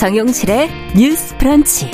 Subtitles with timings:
[0.00, 1.90] 정용실의 뉴스 프런치.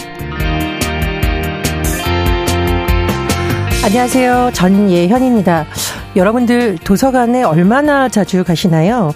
[3.85, 4.53] 안녕하세요.
[4.55, 5.67] 전예현입니다.
[6.15, 9.11] 여러분들 도서관에 얼마나 자주 가시나요?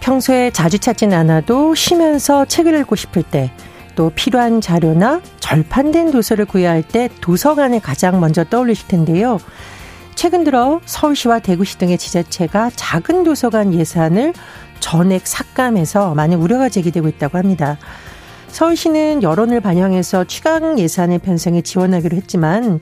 [0.00, 3.52] 평소에 자주 찾진 않아도 쉬면서 책을 읽고 싶을 때,
[3.94, 9.38] 또 필요한 자료나 절판된 도서를 구해야 할때 도서관에 가장 먼저 떠올리실 텐데요.
[10.16, 14.32] 최근 들어 서울시와 대구시 등의 지자체가 작은 도서관 예산을
[14.80, 17.78] 전액 삭감해서 많은 우려가 제기되고 있다고 합니다.
[18.52, 22.80] 서울시는 여론을 반영해서 추강 예산을 편성에 지원하기로 했지만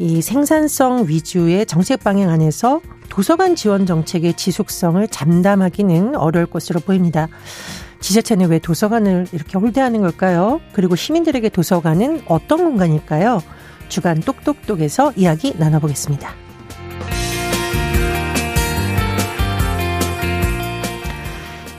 [0.00, 7.28] 이 생산성 위주의 정책 방향 안에서 도서관 지원 정책의 지속성을 잠담하기는 어려울 것으로 보입니다.
[8.00, 10.60] 지자체는 왜 도서관을 이렇게 홀대하는 걸까요?
[10.72, 13.40] 그리고 시민들에게 도서관은 어떤 공간일까요?
[13.88, 16.41] 주간 똑똑똑에서 이야기 나눠보겠습니다.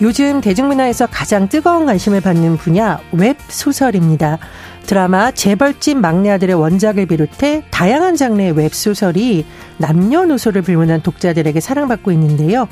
[0.02, 4.39] 요즘 대중문화에서 가장 뜨거운 관심을 받는 분야 웹소설입니다.
[4.85, 9.45] 드라마 재벌집 막내 아들의 원작을 비롯해 다양한 장르의 웹소설이
[9.77, 12.67] 남녀노소를 불문한 독자들에게 사랑받고 있는데요.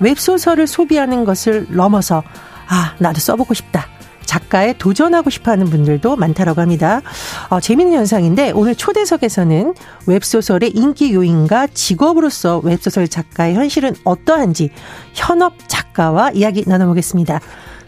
[0.00, 2.22] 웹소설을 소비하는 것을 넘어서
[2.68, 3.88] 아, 나도 써보고 싶다.
[4.28, 7.00] 작가에 도전하고 싶어 하는 분들도 많다라고 합니다.
[7.48, 9.74] 어, 재미있는 현상인데 오늘 초대석에서는
[10.06, 14.70] 웹소설의 인기 요인과 직업으로서 웹소설 작가의 현실은 어떠한지
[15.14, 17.40] 현업 작가와 이야기 나눠보겠습니다.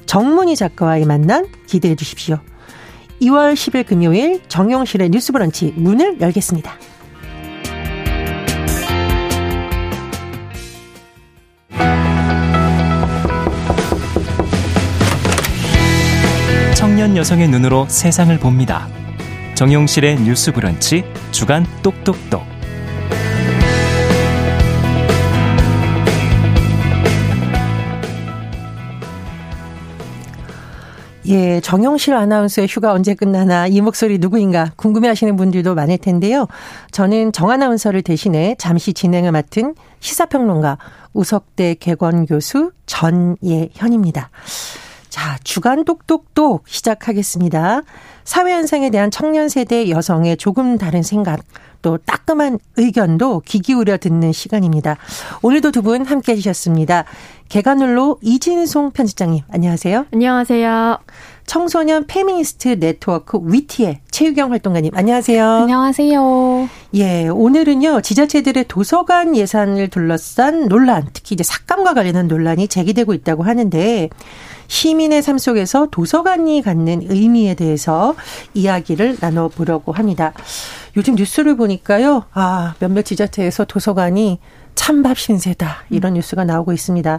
[0.07, 2.39] 정문희 작가와의 만남 기대해 주십시오.
[3.21, 6.73] 2월 10일 금요일 정용실의 뉴스 브런치 문을 열겠습니다.
[17.11, 18.87] 청년 여성의 눈으로 세상을 봅니다.
[19.57, 22.45] 정용실의 뉴스 브런치 주간 똑똑똑.
[31.27, 36.47] 예, 정용실 아나운서의 휴가 언제 끝나나 이 목소리 누구인가 궁금해하시는 분들도 많을 텐데요.
[36.93, 40.79] 저는 정 아나운서를 대신해 잠시 진행을 맡은 시사평론가
[41.15, 44.31] 우석대 개건 교수 전예현입니다.
[45.11, 47.83] 자, 주간 똑똑똑 시작하겠습니다.
[48.25, 51.41] 사회 현상에 대한 청년 세대 여성의 조금 다른 생각,
[51.83, 54.99] 또 따끔한 의견도 귀 기울여 듣는 시간입니다.
[55.43, 57.07] 오늘도 두 분 함께 해주셨습니다.
[57.49, 60.07] 계간홀로 이진송 편집장님, 안녕하세요.
[60.13, 60.99] 안녕하세요.
[61.47, 65.45] 청소년 페미니스트 네트워크 위티의 최유경 활동가님, 안녕하세요.
[65.45, 66.69] 안녕하세요.
[66.95, 74.11] 예, 오늘은요, 지자체들의 도서관 예산을 둘러싼 논란, 특히 이제 삭감과 관련한 논란이 제기되고 있다고 하는데,
[74.71, 78.15] 시민의 삶 속에서 도서관이 갖는 의미에 대해서
[78.55, 80.33] 이야기를 나눠보려고 합니다.
[80.97, 84.39] 요즘 뉴스를 보니까요, 아, 몇몇 지자체에서 도서관이
[84.77, 87.19] 찬밥 신세다 이런 뉴스가 나오고 있습니다.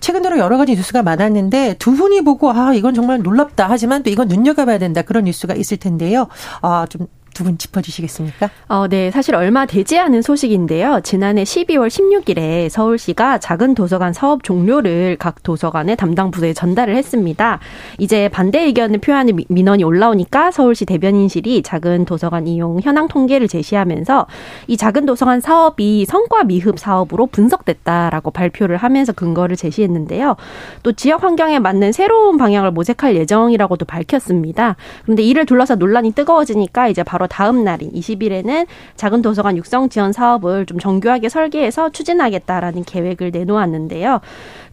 [0.00, 4.10] 최근 들어 여러 가지 뉴스가 많았는데 두 분이 보고 아 이건 정말 놀랍다 하지만 또
[4.10, 6.28] 이건 눈여겨봐야 된다 그런 뉴스가 있을 텐데요.
[6.60, 7.08] 아좀
[7.40, 8.50] 두분 짚어주시겠습니까?
[8.68, 9.10] 어, 네.
[9.10, 11.00] 사실 얼마 되지 않은 소식인데요.
[11.02, 17.60] 지난해 12월 16일에 서울시가 작은 도서관 사업 종료를 각 도서관의 담당 부서에 전달을 했습니다.
[17.98, 24.26] 이제 반대 의견을 표하는 민원이 올라오니까 서울시 대변인실이 작은 도서관 이용 현황 통계를 제시하면서
[24.66, 30.36] 이 작은 도서관 사업이 성과 미흡 사업으로 분석됐다라고 발표를 하면서 근거를 제시했는데요.
[30.82, 34.76] 또 지역 환경에 맞는 새로운 방향을 모색할 예정이라고도 밝혔습니다.
[35.04, 40.12] 그런데 이를 둘러서 논란이 뜨거워지니까 이제 바로 바로 다음 날인 20일에는 작은 도서관 육성 지원
[40.12, 44.20] 사업을 좀 정교하게 설계해서 추진하겠다라는 계획을 내놓았는데요.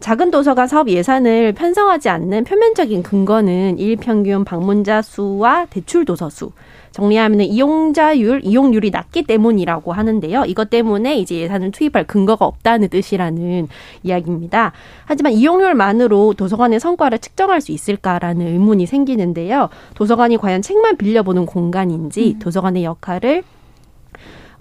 [0.00, 6.50] 작은 도서관 사업 예산을 편성하지 않는 표면적인 근거는 일평균 방문자 수와 대출 도서 수
[6.98, 10.44] 정리하면 이용자율, 이용률이 낮기 때문이라고 하는데요.
[10.46, 13.68] 이것 때문에 이제 예산을 투입할 근거가 없다는 뜻이라는
[14.02, 14.72] 이야기입니다.
[15.04, 19.68] 하지만 이용률만으로 도서관의 성과를 측정할 수 있을까라는 의문이 생기는데요.
[19.94, 22.38] 도서관이 과연 책만 빌려보는 공간인지 음.
[22.40, 23.44] 도서관의 역할을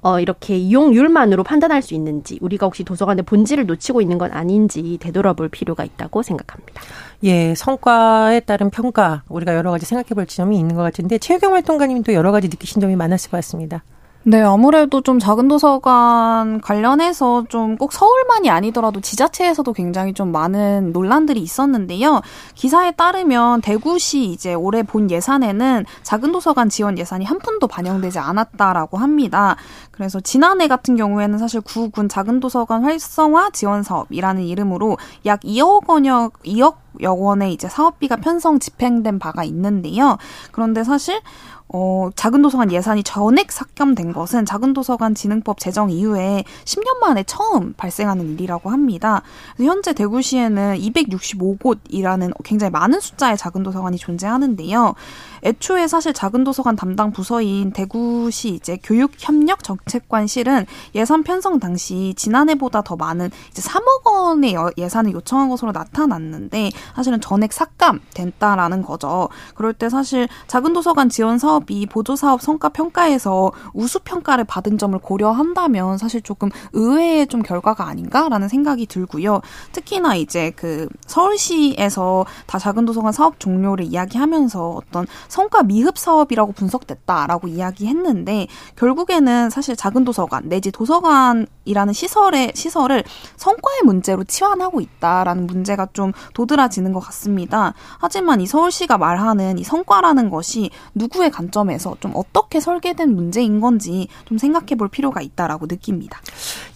[0.01, 5.49] 어, 이렇게 이용률만으로 판단할 수 있는지 우리가 혹시 도서관의 본질을 놓치고 있는 건 아닌지 되돌아볼
[5.49, 6.81] 필요가 있다고 생각합니다.
[7.23, 12.13] 예, 성과에 따른 평가 우리가 여러 가지 생각해 볼 지점이 있는 것 같은데 최경 활동가님도
[12.13, 13.83] 여러 가지 느끼신 점이 많았을 것 같습니다.
[14.23, 21.39] 네, 아무래도 좀 작은 도서관 관련해서 좀 꼭 서울만이 아니더라도 지자체에서도 굉장히 좀 많은 논란들이
[21.39, 22.21] 있었는데요.
[22.55, 28.97] 기사에 따르면 대구시 이제 올해 본 예산에는 작은 도서관 지원 예산이 한 푼도 반영되지 않았다라고
[28.97, 29.55] 합니다.
[29.91, 36.31] 그래서 지난해 같은 경우에는 사실 구군 작은 도서관 활성화 지원 사업이라는 이름으로 약 2억 원여
[36.45, 36.75] 2억
[37.05, 40.17] 원의 이제 사업비가 편성 집행된 바가 있는데요.
[40.51, 41.21] 그런데 사실
[41.69, 47.73] 어, 작은 도서관 예산이 전액 삭감된 것은 작은 도서관 진흥법 제정 이후에 10년 만에 처음
[47.73, 49.21] 발생하는 일이라고 합니다.
[49.57, 54.95] 현재 대구시에는 265곳이라는 굉장히 많은 숫자의 작은 도서관이 존재하는데요.
[55.43, 60.65] 애초에 사실 작은 도서관 담당 부서인 대구시 이제 교육협력 정책관실은
[60.95, 67.53] 예산 편성 당시 지난해보다 더 많은 이제 3억 원의 예산을 요청한 것으로 나타났는데 사실은 전액
[67.53, 69.29] 삭감됐다라는 거죠.
[69.55, 74.97] 그럴 때 사실 작은 도서관 지원 사업이 보조 사업 성과 평가에서 우수 평가를 받은 점을
[74.97, 79.41] 고려한다면 사실 조금 의외의 좀 결과가 아닌가라는 생각이 들고요.
[79.71, 87.47] 특히나 이제 그 서울시에서 다 작은 도서관 사업 종료를 이야기하면서 어떤 성과 미흡 사업이라고 분석됐다라고
[87.47, 93.03] 이야기했는데 결국에는 사실 작은 도서관 내지 도서관이라는 시설의 시설을
[93.35, 97.73] 성과의 문제로 치환하고 있다라는 문제가 좀 도드라지 는 것 같습니다.
[97.99, 104.37] 하지만 이 서울시가 말하는 이 성과라는 것이 누구의 관점에서 좀 어떻게 설계된 문제인 건지 좀
[104.37, 106.19] 생각해 볼 필요가 있다라고 느낍니다.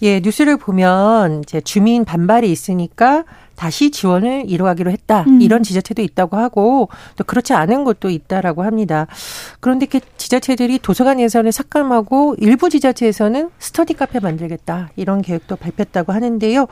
[0.02, 3.24] 예, 뉴스를 보면 이제 주민 반발이 있으니까
[3.62, 5.22] 다시 지원을 이루어가기로 했다.
[5.28, 5.40] 음.
[5.40, 9.06] 이런 지자체도 있다고 하고 또 그렇지 않은 곳도 있다라고 합니다.
[9.60, 14.90] 그런데 그 지자체들이 도서관 예산을 삭감하고 일부 지자체에서는 스터디 카페 만들겠다.
[14.96, 16.66] 이런 계획도 발표했다고 하는데요.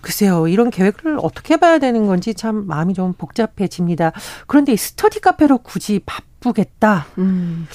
[0.00, 0.48] 글쎄요.
[0.48, 4.10] 이런 계획을 어떻게 봐야 되는 건지 참 마음이 좀 복잡해집니다.
[4.48, 7.06] 그런데 이 스터디 카페로 굳이 바쁘겠다.
[7.18, 7.68] 음.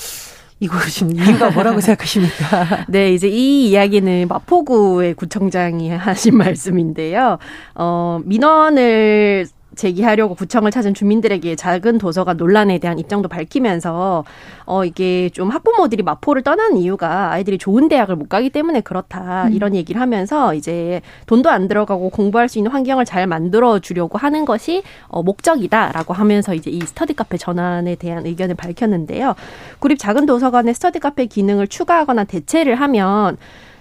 [0.89, 2.85] 지금 이유가 뭐라고 생각하십니까?
[2.89, 7.37] 네, 이제 이 이야기는 마포구의 구청장이 하신 말씀인데요.
[7.75, 14.25] 어, 민원을 제기하려고 구청을 찾은 주민들에게 작은 도서관 논란에 대한 입장도 밝히면서
[14.65, 19.53] 어 이게 좀 학부모들이 마포를 떠나는 이유가 아이들이 좋은 대학을 못 가기 때문에 그렇다 음.
[19.53, 24.45] 이런 얘기를 하면서 이제 돈도 안 들어가고 공부할 수 있는 환경을 잘 만들어 주려고 하는
[24.45, 29.35] 것이 어 목적이다라고 하면서 이제 이 스터디 카페 전환에 대한 의견을 밝혔는데요.
[29.79, 33.37] 구립 작은 도서관의 스터디 카페 기능을 추가하거나 대체를 하면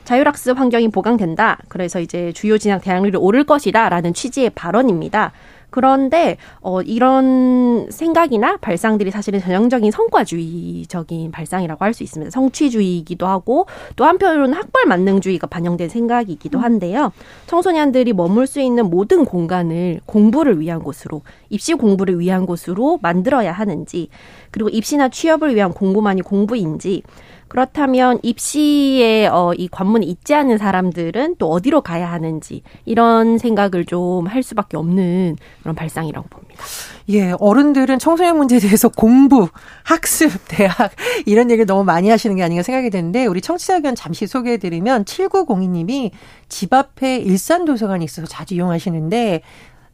[0.08, 1.58] 자율학습 환경이 보강된다.
[1.69, 5.32] 그래서 이제 주요 진학 대학률이 오를 것이다라는 취지의 발언입니다.
[5.70, 12.31] 그런데 어 이런 생각이나 발상들이 사실은 전형적인 성과주의적인 발상이라고 할 수 있습니다.
[12.31, 13.67] 성취주의이기도 하고
[13.97, 17.12] 또 한편으로는 학벌 만능주의가 반영된 생각이기도 한데요.
[17.47, 24.09] 청소년들이 머물 수 있는 모든 공간을 공부를 위한 곳으로 입시 공부를 위한 곳으로 만들어야 하는지
[24.50, 27.03] 그리고 입시나 취업을 위한 공부만이 공부인지
[27.49, 34.29] 그렇다면 입시에 어, 이 관문이 있지 않은 사람들은 또 어디로 가야 하는지 이런 생각을 좀
[34.29, 36.62] 할 수밖에 없는 그런 발상이라고 봅니다.
[37.11, 39.49] 예, 어른들은 청소년 문제에 대해서 공부,
[39.85, 40.93] 학습, 대학
[41.27, 46.11] 이런 얘기를 너무 많이 하시는 게 아닌가 생각이 드는데 우리 청취자 의견 잠시 소개해드리면 7902님이
[46.49, 49.43] 집 앞에 일산 도서관이 있어서 자주 이용하시는데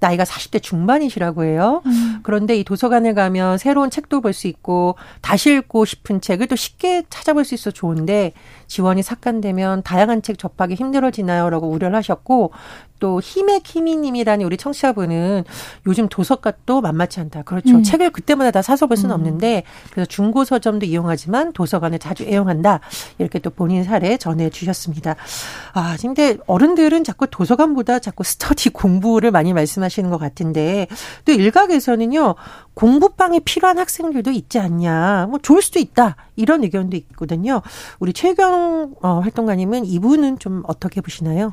[0.04, 1.80] 나이가 40대 중반이시라고 해요.
[1.86, 2.20] 음.
[2.22, 7.04] 그런데 이 도서관에 가면 새로운 책도 볼 수 있고 다시 읽고 싶은 책을 또 쉽게
[7.08, 8.32] 찾아볼 수 있어 좋은데
[8.66, 12.50] 지원이 삭감되면 다양한 책 접하기 힘들어지나요?라고 우려를 하셨고
[13.04, 15.44] 또 힘의 키미님이라는 우리 청취자분은
[15.86, 17.42] 요즘 도서값도 만만치 않다.
[17.42, 17.76] 그렇죠.
[17.76, 17.82] 음.
[17.82, 19.20] 책을 그때마다 다 사서 볼 수는 음.
[19.20, 22.80] 없는데 그래서 중고 서점도 이용하지만 도서관을 자주 애용한다.
[23.18, 25.16] 이렇게 또 본인 사례 전해 주셨습니다.
[25.74, 30.86] 아, 근데 어른들은 자꾸 도서관보다 자꾸 스터디 공부를 많이 말씀하시는 것 같은데
[31.26, 32.36] 또 일각에서는요.
[32.72, 35.26] 공부방이 필요한 학생들도 있지 않냐.
[35.28, 36.16] 뭐 좋을 수도 있다.
[36.36, 37.60] 이런 의견도 있거든요.
[37.98, 41.52] 우리 최경 어, 활동가님은 이분은 좀 어떻게 보시나요?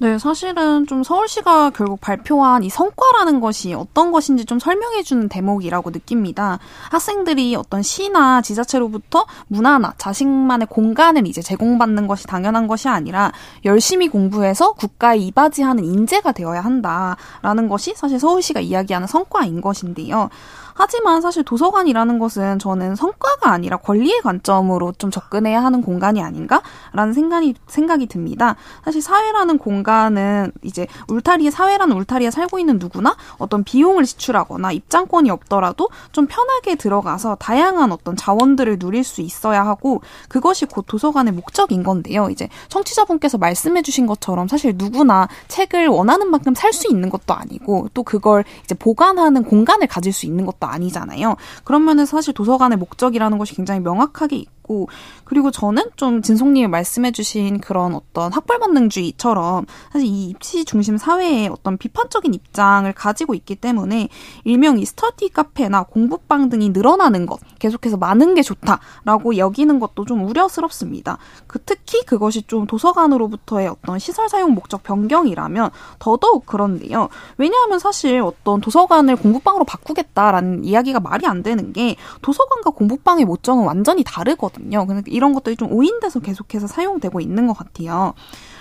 [0.00, 6.60] 네, 사실은 좀 서울시가 결국 발표한 이 성과라는 것이 어떤 것인지 좀 설명해주는 대목이라고 느낍니다.
[6.90, 13.32] 학생들이 어떤 시나 지자체로부터 문화나 자식만의 공간을 이제 제공받는 것이 당연한 것이 아니라
[13.64, 20.30] 열심히 공부해서 국가에 이바지하는 인재가 되어야 한다라는 것이 사실 서울시가 이야기하는 성과인 것인데요.
[20.78, 27.54] 하지만 사실 도서관이라는 것은 저는 성과가 아니라 권리의 관점으로 좀 접근해야 하는 공간이 아닌가라는 생각이
[27.66, 28.56] 생각이 듭니다.
[28.84, 35.90] 사실 사회라는 공간은 이제 울타리에 사회라는 울타리에 살고 있는 누구나 어떤 비용을 지출하거나 입장권이 없더라도
[36.12, 42.30] 좀 편하게 들어가서 다양한 어떤 자원들을 누릴 수 있어야 하고 그것이 곧 도서관의 목적인 건데요.
[42.30, 47.88] 이제 청취자분께서 말씀해 주신 것처럼 사실 누구나 책을 원하는 만큼 살 수 있는 것도 아니고
[47.92, 51.36] 또 그걸 이제 보관하는 공간을 가질 수 있는 것도 아니잖아요.
[51.84, 54.88] 면에서 사실 도서관의 목적이라는 것이 굉장히 명확하게 있고
[55.24, 61.78] 그리고 저는 좀 진송님이 말씀해주신 그런 어떤 학벌 만능주의처럼 사실 이 입시 중심 사회에 어떤
[61.78, 64.08] 비판적인 입장을 가지고 있기 때문에
[64.44, 70.24] 일명 이 스터디 카페나 공부방 등이 늘어나는 것 계속해서 많은 게 좋다라고 여기는 것도 좀
[70.24, 71.18] 우려스럽습니다.
[71.46, 77.08] 그 특히 그것이 좀 도서관으로부터의 어떤 시설 사용 목적 변경이라면 더더욱 그런데요.
[77.36, 84.04] 왜냐하면 사실 어떤 도서관을 공부방으로 바꾸겠다라는 이야기가 말이 안 되는 게 도서관과 공부방의 모정은 완전히
[84.04, 84.57] 다르거든요.
[84.58, 88.14] 그러니까 이런 것들이 좀 오인돼서 계속해서 사용되고 있는 것 같아요.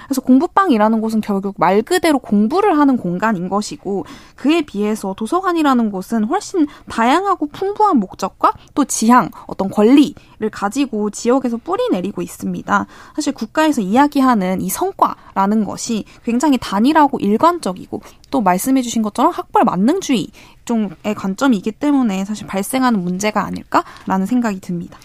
[0.08, 6.66] 그래서 공부방이라는 곳은 결국 말 그대로 공부를 하는 공간인 것이고 그에 비해서 도서관이라는 곳은 훨씬
[6.90, 10.16] 다양하고 풍부한 목적과 또 지향, 어떤 권리를
[10.52, 12.86] 가지고 지역에서 뿌리 내리고 있습니다.
[13.16, 20.30] 사실 국가에서 이야기하는 이 성과라는 것이 굉장히 단일하고 일관적이고 또 말씀해 주신 것처럼 학벌 만능주의
[20.66, 24.98] 쪽의 관점이기 때문에 사실 발생하는 문제가 아닐까라는 생각이 듭니다.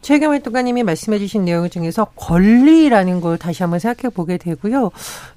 [0.00, 4.90] 최경 활동가님이 말씀해 주신 내용 중에서 권리라는 걸 다시 한번 생각해 보게 되고요.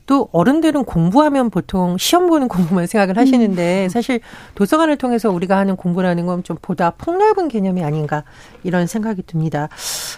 [0.05, 3.89] 또 어른들은 공부하면 보통 시험 보는 공부만 생각을 하시는데 음.
[3.89, 4.21] 사실
[4.55, 8.23] 도서관을 통해서 우리가 하는 공부라는 건 좀 보다 폭넓은 개념이 아닌가
[8.63, 9.69] 이런 생각이 듭니다.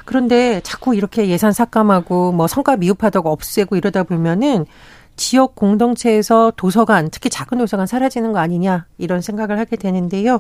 [0.06, 4.66] 그런데 자꾸 이렇게 예산 삭감하고 뭐 성과 미흡하다고 없애고 이러다 보면은
[5.16, 10.40] 지역 공동체에서 도서관, 특히 작은 도서관 사라지는 거 아니냐 이런 생각을 하게 되는데요.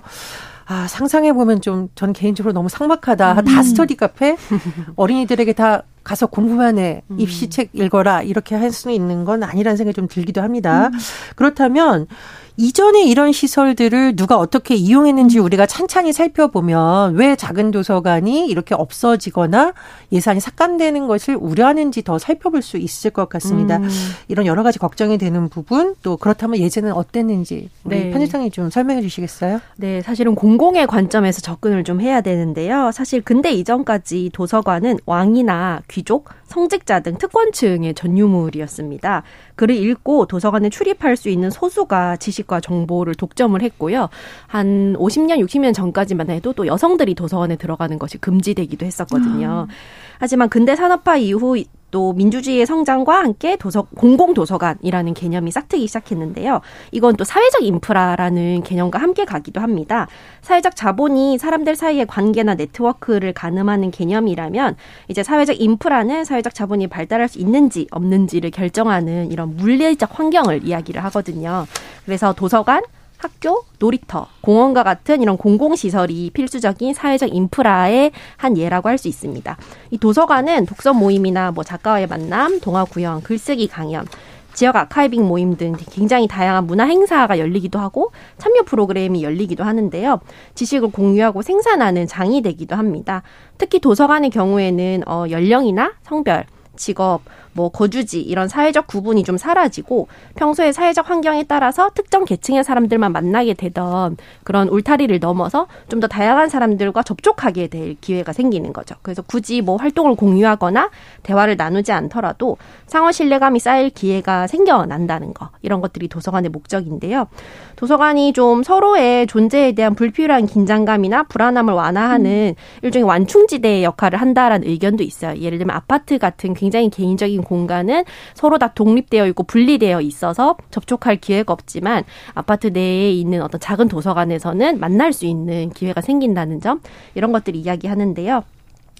[0.67, 3.33] 아, 상상해 보면 좀 전 개인적으로 너무 삭막하다.
[3.39, 3.45] 음.
[3.45, 4.35] 다 스터디 카페
[4.95, 7.03] 어린이들에게 다 가서 공부만 해.
[7.11, 7.19] 음.
[7.19, 8.21] 입시책 읽어라.
[8.23, 10.87] 이렇게 할수 있는 건 아니라는 생각이 좀 들기도 합니다.
[10.87, 10.99] 음.
[11.35, 12.07] 그렇다면
[12.57, 19.73] 이전에 이런 시설들을 누가 어떻게 이용했는지 우리가 찬찬히 살펴보면 왜 작은 도서관이 이렇게 없어지거나
[20.11, 23.77] 예산이 삭감되는 것을 우려하는지 더 살펴볼 수 있을 것 같습니다.
[23.77, 23.89] 음.
[24.29, 28.11] 이런 여러 가지 걱정이 되는 부분 또 그렇다면 예전은 어땠는지 네.
[28.11, 29.59] 편집장님 좀 설명해 주시겠어요?
[29.75, 32.91] 네, 사실은 공공의 관점에서 접근을 좀 해야 되는데요.
[32.93, 39.23] 사실 근대 이전까지 도서관은 왕이나 귀족, 성직자 등 특권층의 전유물이었습니다.
[39.55, 44.09] 글을 읽고 도서관에 출입할 수 있는 소수가 지식과 정보를 독점을 했고요.
[44.47, 49.67] 한 50년, 60년 전까지만 해도 또 여성들이 도서관에 들어가는 것이 금지되기도 했었거든요.
[49.69, 49.73] 음.
[50.19, 51.57] 하지만 근대 산업화 이후
[51.95, 56.59] 또 민주주의의 성장과 함께 도서 공공 도서관이라는 개념이 싹트기 시작했는데요.
[56.91, 60.05] 이건 또 사회적 인프라라는 개념과 함께 가기도 합니다.
[60.41, 64.75] 사회적 자본이 사람들 사이의 관계나 네트워크를 가늠하는 개념이라면
[65.07, 71.65] 이제 사회적 인프라는 사회적 자본이 발달할 수 있는지 없는지를 결정하는 이런 물리적 환경을 이야기를 하거든요.
[72.03, 72.83] 그래서 도서관,
[73.17, 79.57] 학교, 놀이터, 공원과 같은 이런 공공시설이 필수적인 사회적 인프라의 한 예라고 할 수 있습니다.
[79.91, 84.05] 이 도서관은 독서 모임이나 뭐 작가와의 만남, 동화 구형, 글쓰기 강연,
[84.53, 90.21] 지역 아카이빙 모임 등 굉장히 다양한 문화 행사가 열리기도 하고 참여 프로그램이 열리기도 하는데요.
[90.55, 93.21] 지식을 공유하고 생산하는 장이 되기도 합니다.
[93.57, 96.45] 특히 도서관의 경우에는 어 연령이나 성별,
[96.77, 97.21] 직업,
[97.55, 103.53] 뭐 거주지 이런 사회적 구분이 좀 사라지고 평소에 사회적 환경에 따라서 특정 계층의 사람들만 만나게
[103.55, 108.95] 되던 그런 울타리를 넘어서 좀 더 다양한 사람들과 접촉하게 될 기회가 생기는 거죠.
[109.01, 110.89] 그래서 굳이 뭐 활동을 공유하거나
[111.23, 117.27] 대화를 나누지 않더라도 상호 신뢰감이 쌓일 기회가 생겨난다는 거 이런 것들이 도서관의 목적인데요.
[117.75, 122.83] 도서관이 좀 서로의 존재에 대한 불필요한 긴장감이나 불안함을 완화하는 음.
[122.83, 125.37] 일종의 완충지대의 역할을 한다라는 의견도 있어요.
[125.39, 131.53] 예를 들면 아파트 같은 굉장히 개인적인 공간은 서로 다 독립되어 있고 분리되어 있어서 접촉할 기회가
[131.53, 136.81] 없지만 아파트 내에 있는 어떤 작은 도서관에서는 만날 수 있는 기회가 생긴다는 점
[137.13, 138.43] 이런 것들을 이야기하는데요.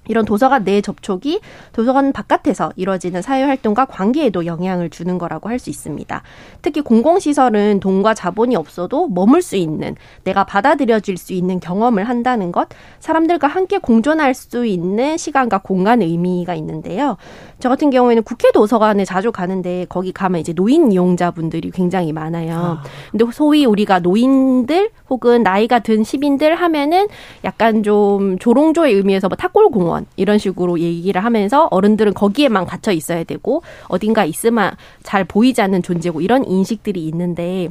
[0.08, 1.42] 이런 도서관 내 접촉이
[1.74, 6.22] 도서관 바깥에서 이루어지는 사회활동과 관계에도 영향을 주는 거라고 할 수 있습니다.
[6.62, 9.96] 특히 공공시설은 돈과 자본이 없어도 머물 수 있는,
[10.26, 12.68] 내가 받아들여질 수 있는 경험을 한다는 것,
[13.00, 17.16] 사람들과 함께 공존할 수 있는 시간과 공간의 의미가 있는데요.
[17.60, 22.80] 저 같은 경우에는 국회 도서관에 자주 가는데 거기 가면 이제 노인 이용자분들이 굉장히 많아요.
[22.82, 22.84] 아.
[23.12, 27.08] 근데 소위 우리가 노인들 혹은 나이가 든 시민들 하면은
[27.46, 33.24] 약간 좀 조롱조의 의미에서 뭐 탁골공원 공원 이런 식으로 얘기를 하면서 어른들은 거기에만 갇혀 있어야
[33.24, 34.72] 되고 어딘가 있으면
[35.04, 37.70] 잘 보이지 않는 존재고 이런 인식들이 있는데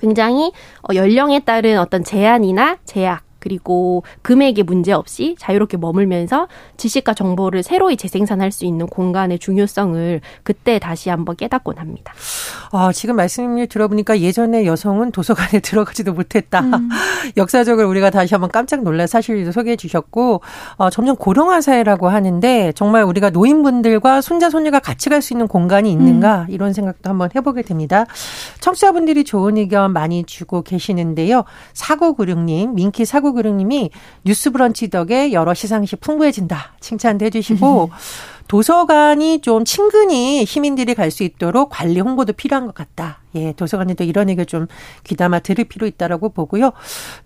[0.00, 0.52] 굉장히
[0.82, 7.96] 어, 연령에 따른 어떤 제한이나 제약 그리고 금액에 문제 없이 자유롭게 머물면서 지식과 정보를 새로이
[7.96, 12.12] 재생산할 수 있는 공간의 중요성을 그때 다시 한번 깨닫곤 합니다.
[12.72, 16.60] 아, 지금 말씀을 들어보니까 예전에 여성은 도서관에 들어가지도 못했다.
[16.60, 16.88] 음.
[17.36, 20.40] 역사적으로 우리가 다시 한번 깜짝 놀랄 사실도 소개해 주셨고,
[20.76, 25.90] 어, 점점 고령화 사회라고 하는데 정말 우리가 노인분들과 손자, 손녀가 같이 갈 수 있는 공간이
[25.92, 26.46] 있는가 음.
[26.50, 28.06] 이런 생각도 한번 해보게 됩니다.
[28.60, 31.44] 청취자분들이 좋은 의견 많이 주고 계시는데요.
[31.72, 33.90] 사고구룡님, 민키 사고 8996님이
[34.24, 36.74] 뉴스 브런치 덕에 여러 시상식 풍부해진다.
[36.80, 37.90] 칭찬도 해주시고,
[38.48, 43.20] 도서관이 좀 친근히 시민들이 갈 수 있도록 관리 홍보도 필요한 것 같다.
[43.36, 44.66] 예, 도서관에도 이런 얘기를 좀
[45.04, 46.72] 귀담아 들을 필요 있다라고 보고요.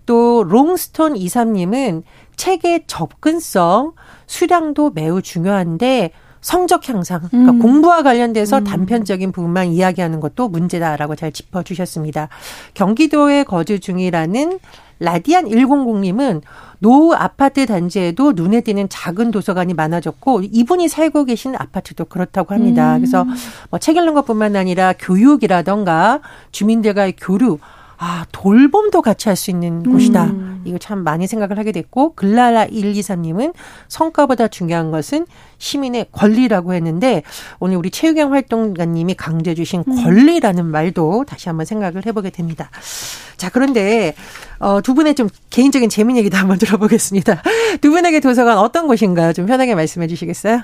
[0.05, 2.03] 또 롱스톤 이삼님은
[2.35, 3.93] 책의 접근성,
[4.27, 7.59] 수량도 매우 중요한데 성적 향상, 그러니까 음.
[7.59, 8.63] 공부와 관련돼서 음.
[8.65, 12.29] 단편적인 부분만 이야기하는 것도 문제다라고 잘 짚어주셨습니다.
[12.75, 14.59] 경기도에 거주 중이라는
[14.99, 16.41] 라디안 100님은
[16.79, 22.95] 노후 아파트 단지에도 눈에 띄는 작은 도서관이 많아졌고 이분이 살고 계신 아파트도 그렇다고 합니다.
[22.95, 22.99] 음.
[23.01, 23.23] 그래서
[23.69, 26.21] 뭐 책 읽는 것뿐만 아니라 교육이라던가
[26.51, 27.59] 주민들과의 교류
[27.97, 29.91] 아, 돌봄도 같이 할 수 있는 음.
[29.91, 30.31] 곳이다.
[30.65, 33.53] 이거 참 많이 생각을 하게 됐고, 글라라 123님은
[33.87, 37.23] 성과보다 중요한 것은 시민의 권리라고 했는데,
[37.59, 40.03] 오늘 우리 체육형 활동가님이 강조해 주신 음.
[40.03, 42.69] 권리라는 말도 다시 한번 생각을 해보게 됩니다.
[43.37, 44.15] 자, 그런데,
[44.59, 47.41] 어, 두 분의 좀 개인적인 재미 얘기도 한번 들어보겠습니다.
[47.81, 49.33] 두 분에게 도서관 어떤 곳인가요?
[49.33, 50.61] 좀 편하게 말씀해 주시겠어요?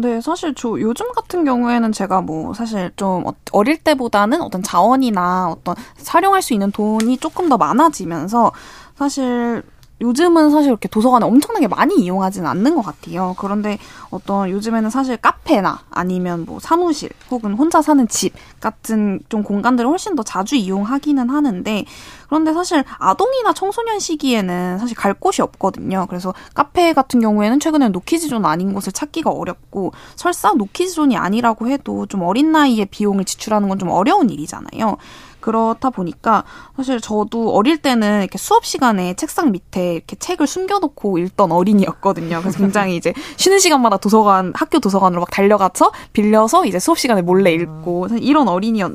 [0.00, 5.50] 네, 사실 저 요즘 같은 경우에는 제가 뭐 사실 좀 어, 어릴 때보다는 어떤 자원이나
[5.50, 8.52] 어떤 사용할 수 있는 돈이 조금 더 많아지면서
[8.94, 9.64] 사실
[10.00, 13.34] 요즘은 사실 이렇게 도서관을 엄청나게 많이 이용하지는 않는 것 같아요.
[13.38, 13.76] 그런데
[14.10, 20.14] 어떤 요즘에는 사실 카페나 아니면 뭐 사무실 혹은 혼자 사는 집 같은 좀 공간들을 훨씬
[20.14, 21.84] 더 자주 이용하기는 하는데
[22.26, 26.06] 그런데 사실 아동이나 청소년 시기에는 사실 갈 곳이 없거든요.
[26.08, 32.22] 그래서 카페 같은 경우에는 최근에 노키즈존 아닌 곳을 찾기가 어렵고 설사 노키즈존이 아니라고 해도 좀
[32.22, 34.96] 어린 나이에 비용을 지출하는 건 좀 어려운 일이잖아요.
[35.40, 36.42] 그렇다 보니까
[36.76, 42.40] 사실 저도 어릴 때는 이렇게 수업 시간에 책상 밑에 이렇게 책을 숨겨놓고 읽던 어린이였거든요.
[42.40, 47.52] 그래서 굉장히 이제 쉬는 시간마다 도서관, 학교 도서관으로 막 달려가서 빌려서 이제 수업 시간에 몰래
[47.52, 48.92] 읽고 이런 어린이였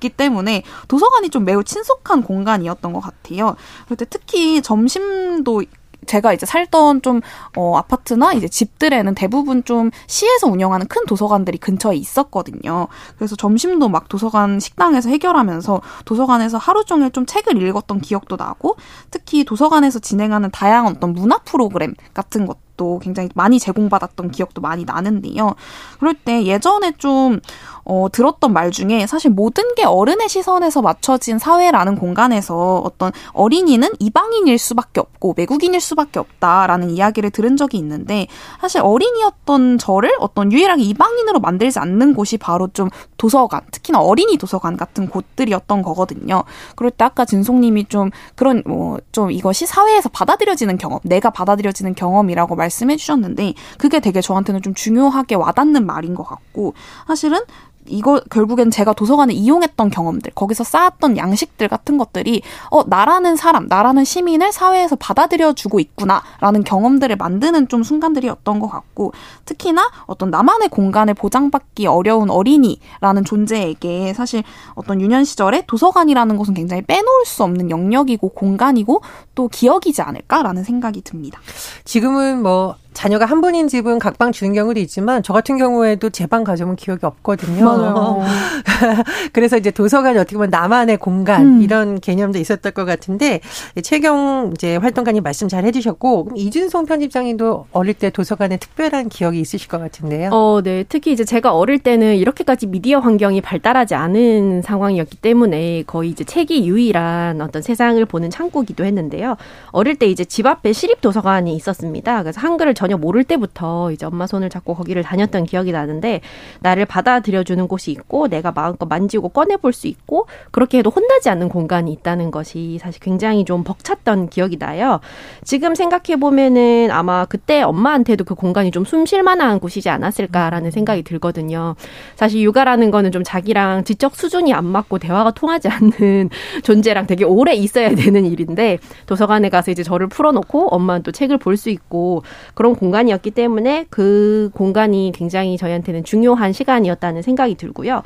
[0.00, 3.56] 기 때문에 도서관이 좀 매우 친숙한 공간이었던 것 같아요.
[3.88, 5.62] 그때 특히 점심도
[6.06, 7.20] 제가 이제 살던 좀
[7.56, 12.88] 어, 아파트나 이제 집들에는 대부분 좀 시에서 운영하는 큰 도서관들이 근처에 있었거든요.
[13.16, 18.76] 그래서 점심도 막 도서관 식당에서 해결하면서 도서관에서 하루 종일 좀 책을 읽었던 기억도 나고
[19.10, 22.63] 특히 도서관에서 진행하는 다양한 어떤 문화 프로그램 같은 것도
[23.02, 25.54] 굉장히 많이 제공받았던 기억도 많이 나는데요.
[25.98, 27.40] 그럴 때 예전에 좀
[27.84, 34.58] 어, 들었던 말 중에 사실 모든 게 어른의 시선에서 맞춰진 사회라는 공간에서 어떤 어린이는 이방인일
[34.58, 38.26] 수밖에 없고 외국인일 수밖에 없다라는 이야기를 들은 적이 있는데
[38.60, 44.76] 사실 어린이였던 저를 어떤 유일하게 이방인으로 만들지 않는 곳이 바로 좀 도서관, 특히나 어린이 도서관
[44.76, 46.44] 같은 곳들이었던 거거든요.
[46.76, 52.56] 그럴 때 아까 진송님이 좀 그런 뭐 좀 이것이 사회에서 받아들여지는 경험, 내가 받아들여지는 경험이라고
[52.56, 56.74] 말 씀해 주셨는데 그게 되게 저한테는 좀 중요하게 와닿는 말인 것 같고
[57.06, 57.40] 사실은
[57.86, 64.04] 이거 결국엔 제가 도서관을 이용했던 경험들, 거기서 쌓았던 양식들 같은 것들이 어 나라는 사람, 나라는
[64.04, 69.12] 시민을 사회에서 받아들여 주고 있구나라는 경험들을 만드는 좀 순간들이었던 것 같고
[69.44, 74.42] 특히나 어떤 나만의 공간을 보장받기 어려운 어린이라는 존재에게 사실
[74.74, 79.02] 어떤 유년 시절에 도서관이라는 것은 굉장히 빼놓을 수 없는 영역이고 공간이고
[79.34, 81.40] 또 기억이지 않을까라는 생각이 듭니다.
[81.84, 86.42] 지금은 뭐 자녀가 한 분인 집은 각방 주는 경우도 있지만 저 같은 경우에도 제 방
[86.42, 87.64] 가져오면 기억이 없거든요.
[87.64, 88.22] 맞아요.
[89.32, 91.62] 그래서 이제 도서관이 어떻게 보면 나만의 공간 음.
[91.62, 93.40] 이런 개념도 있었던 것 같은데
[93.82, 99.78] 최경 이제 활동가님 말씀 잘 해주셨고 이준송 편집장님도 어릴 때 도서관에 특별한 기억이 있으실 것
[99.78, 100.30] 같은데요.
[100.32, 100.84] 어, 네.
[100.88, 106.66] 특히 이제 제가 어릴 때는 이렇게까지 미디어 환경이 발달하지 않은 상황이었기 때문에 거의 이제 책이
[106.66, 109.36] 유일한 어떤 세상을 보는 창구기도 했는데요.
[109.72, 112.22] 어릴 때 이제 집 앞에 시립 도서관이 있었습니다.
[112.22, 116.20] 그래서 한글을 전혀 모를 때부터 이제 엄마 손을 잡고 거기를 다녔던 기억이 나는데
[116.60, 121.90] 나를 받아들여주는 곳이 있고 내가 마음껏 만지고 꺼내볼 수 있고 그렇게 해도 혼나지 않는 공간이
[121.92, 125.00] 있다는 것이 사실 굉장히 좀 벅찼던 기억이 나요.
[125.44, 131.04] 지금 생각해 보면은 아마 그때 엄마한테도 그 공간이 좀 숨 쉴 만한 곳이지 않았을까라는 생각이
[131.04, 131.74] 들거든요.
[132.16, 136.28] 사실 육아라는 거는 좀 자기랑 지적 수준이 안 맞고 대화가 통하지 않는
[136.62, 141.54] 존재랑 되게 오래 있어야 되는 일인데 도서관에 가서 이제 저를 풀어놓고 엄마는 또 책을 볼
[141.56, 148.02] 수 있고 그런 공간이었기 때문에 그 공간이 굉장히 저희한테는 중요한 시간이었다는 생각이 들고요.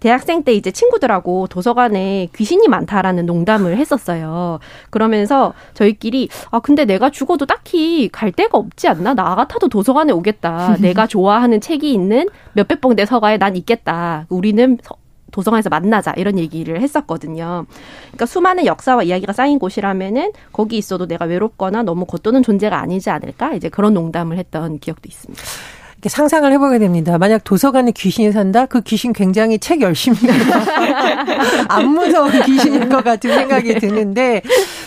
[0.00, 4.58] 대학생 때 이제 친구들하고 도서관에 귀신이 많다라는 농담을 했었어요.
[4.88, 9.14] 그러면서 저희끼리 아 근데 내가 죽어도 딱히 갈 데가 없지 않나?
[9.14, 10.76] 나 같아도 도서관에 오겠다.
[10.80, 14.26] 내가 좋아하는 책이 있는 몇백 봉대 서가에 난 있겠다.
[14.30, 14.78] 우리는
[15.30, 17.66] 도서관에서 만나자 이런 얘기를 했었거든요.
[18.08, 23.54] 그러니까 수많은 역사와 이야기가 쌓인 곳이라면은 거기 있어도 내가 외롭거나 너무 겉도는 존재가 아니지 않을까
[23.54, 25.42] 이제 그런 농담을 했던 기억도 있습니다.
[26.08, 27.18] 상상을 해보게 됩니다.
[27.18, 28.64] 만약 도서관에 귀신이 산다?
[28.64, 30.16] 그 귀신 굉장히 책 열심히
[31.68, 34.40] 안 무서운 귀신인 것 같은 생각이 드는데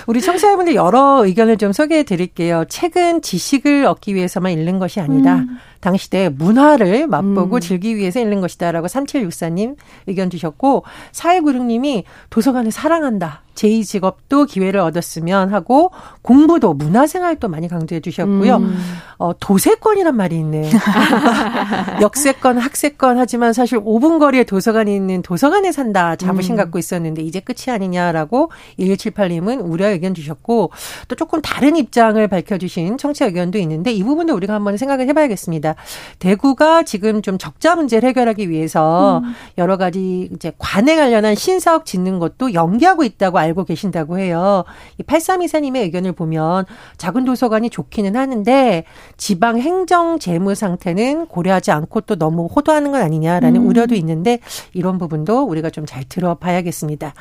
[0.07, 2.65] 우리 청취자분들 여러 의견을 좀 소개해 드릴게요.
[2.67, 5.37] 책은 지식을 얻기 위해서만 읽는 것이 아니다.
[5.37, 5.57] 음.
[5.83, 7.59] 당시 대 문화를 맛보고 음.
[7.59, 9.75] 즐기기 위해서 읽는 것이다라고 3764님
[10.07, 13.41] 의견 주셨고 4196님이 도서관을 사랑한다.
[13.55, 18.55] 제2 직업도 기회를 얻었으면 하고 공부도 문화생활도 많이 강조해 주셨고요.
[18.55, 18.79] 음.
[19.17, 20.71] 어, 도세권이란 말이 있네요.
[22.01, 26.57] 역세권, 학세권 하지만 사실 5분 거리에 도서관이 있는 도서관에 산다 자부심 음.
[26.57, 30.71] 갖고 있었는데 이제 끝이 아니냐라고 1178님은 우려 의견 주셨고
[31.07, 35.75] 또 조금 다른 입장을 밝혀주신 청취 의견도 있는데 이 부분도 우리가 한번 생각을 해봐야겠습니다.
[36.19, 39.33] 대구가 지금 좀 적자 문제를 해결하기 위해서 음.
[39.57, 44.63] 여러 가지 이제 관에 관련한 신사업 짓는 것도 연기하고 있다고 알고 계신다고 해요.
[44.97, 46.65] 이 8324님의 의견을 보면
[46.97, 48.83] 작은 도서관이 좋기는 하는데
[49.17, 53.67] 지방 행정 재무 상태는 고려하지 않고 또 너무 호도하는 건 아니냐라는 음.
[53.67, 54.39] 우려도 있는데
[54.73, 57.13] 이런 부분도 우리가 좀 잘 들어봐야겠습니다.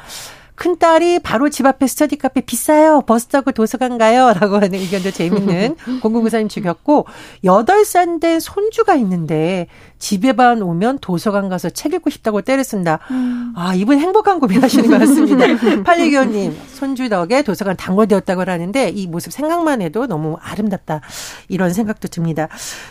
[0.63, 3.03] 큰 딸이 바로 집 앞에 스터디 카페 비싸요.
[3.05, 4.33] 버스 타고 도서관 가요.
[4.39, 7.07] 라고 하는 의견도 재밌는 공공구사님 주셨고,
[7.45, 9.67] 8살 된 손주가 있는데,
[9.99, 13.01] 집에만 오면 도서관 가서 책 읽고 싶다고 때를 쓴다.
[13.11, 13.53] 음.
[13.57, 15.47] 아, 이분 행복한 고민 하시는 것 같습니다.
[15.83, 21.01] 팔리교님, 손주 덕에 도서관 단골되었다고 하는데, 이 모습 생각만 해도 너무 아름답다.
[21.49, 22.47] 이런 생각도 듭니다.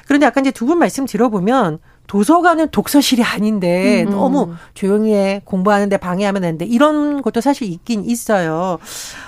[0.07, 1.79] 그런데 아까 이제 두 분 말씀 들어보면,
[2.11, 4.09] 도서관은 독서실이 아닌데 음.
[4.09, 6.65] 너무 조용히 해 공부하는데 방해하면 안 돼.
[6.65, 8.79] 이런 것도 사실 있긴 있어요.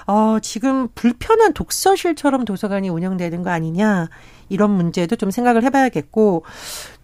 [0.06, 4.10] 어, 지금 불편한 독서실처럼 도서관이 운영되는 거 아니냐.
[4.50, 6.44] 이런 문제도 좀 생각을 해봐야겠고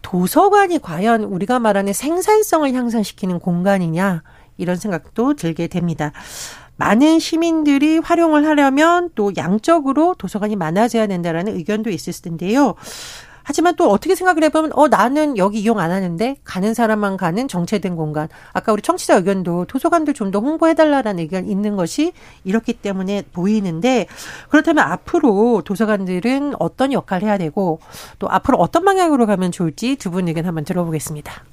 [0.02, 4.24] 도서관이 과연 우리가 말하는 생산성을 향상시키는 공간이냐
[4.58, 6.12] 이런 생각도 들게 됩니다.
[6.76, 12.76] 많은 시민들이 활용을 하려면 또 양적으로 도서관이 많아져야 된다라는 의견도 있을 텐데요.
[13.50, 17.96] 하지만 또 어떻게 생각을 해보면 어 나는 여기 이용 안 하는데 가는 사람만 가는 정체된
[17.96, 18.28] 공간.
[18.54, 24.06] 아까 우리 청취자 의견도 도서관들 좀 더 홍보해달라는 의견 있는 것이 이렇기 때문에 보이는데
[24.50, 27.80] 그렇다면 앞으로 도서관들은 어떤 역할을 해야 되고
[28.20, 31.44] 또 앞으로 어떤 방향으로 가면 좋을지 두 분 의견 한번 들어보겠습니다.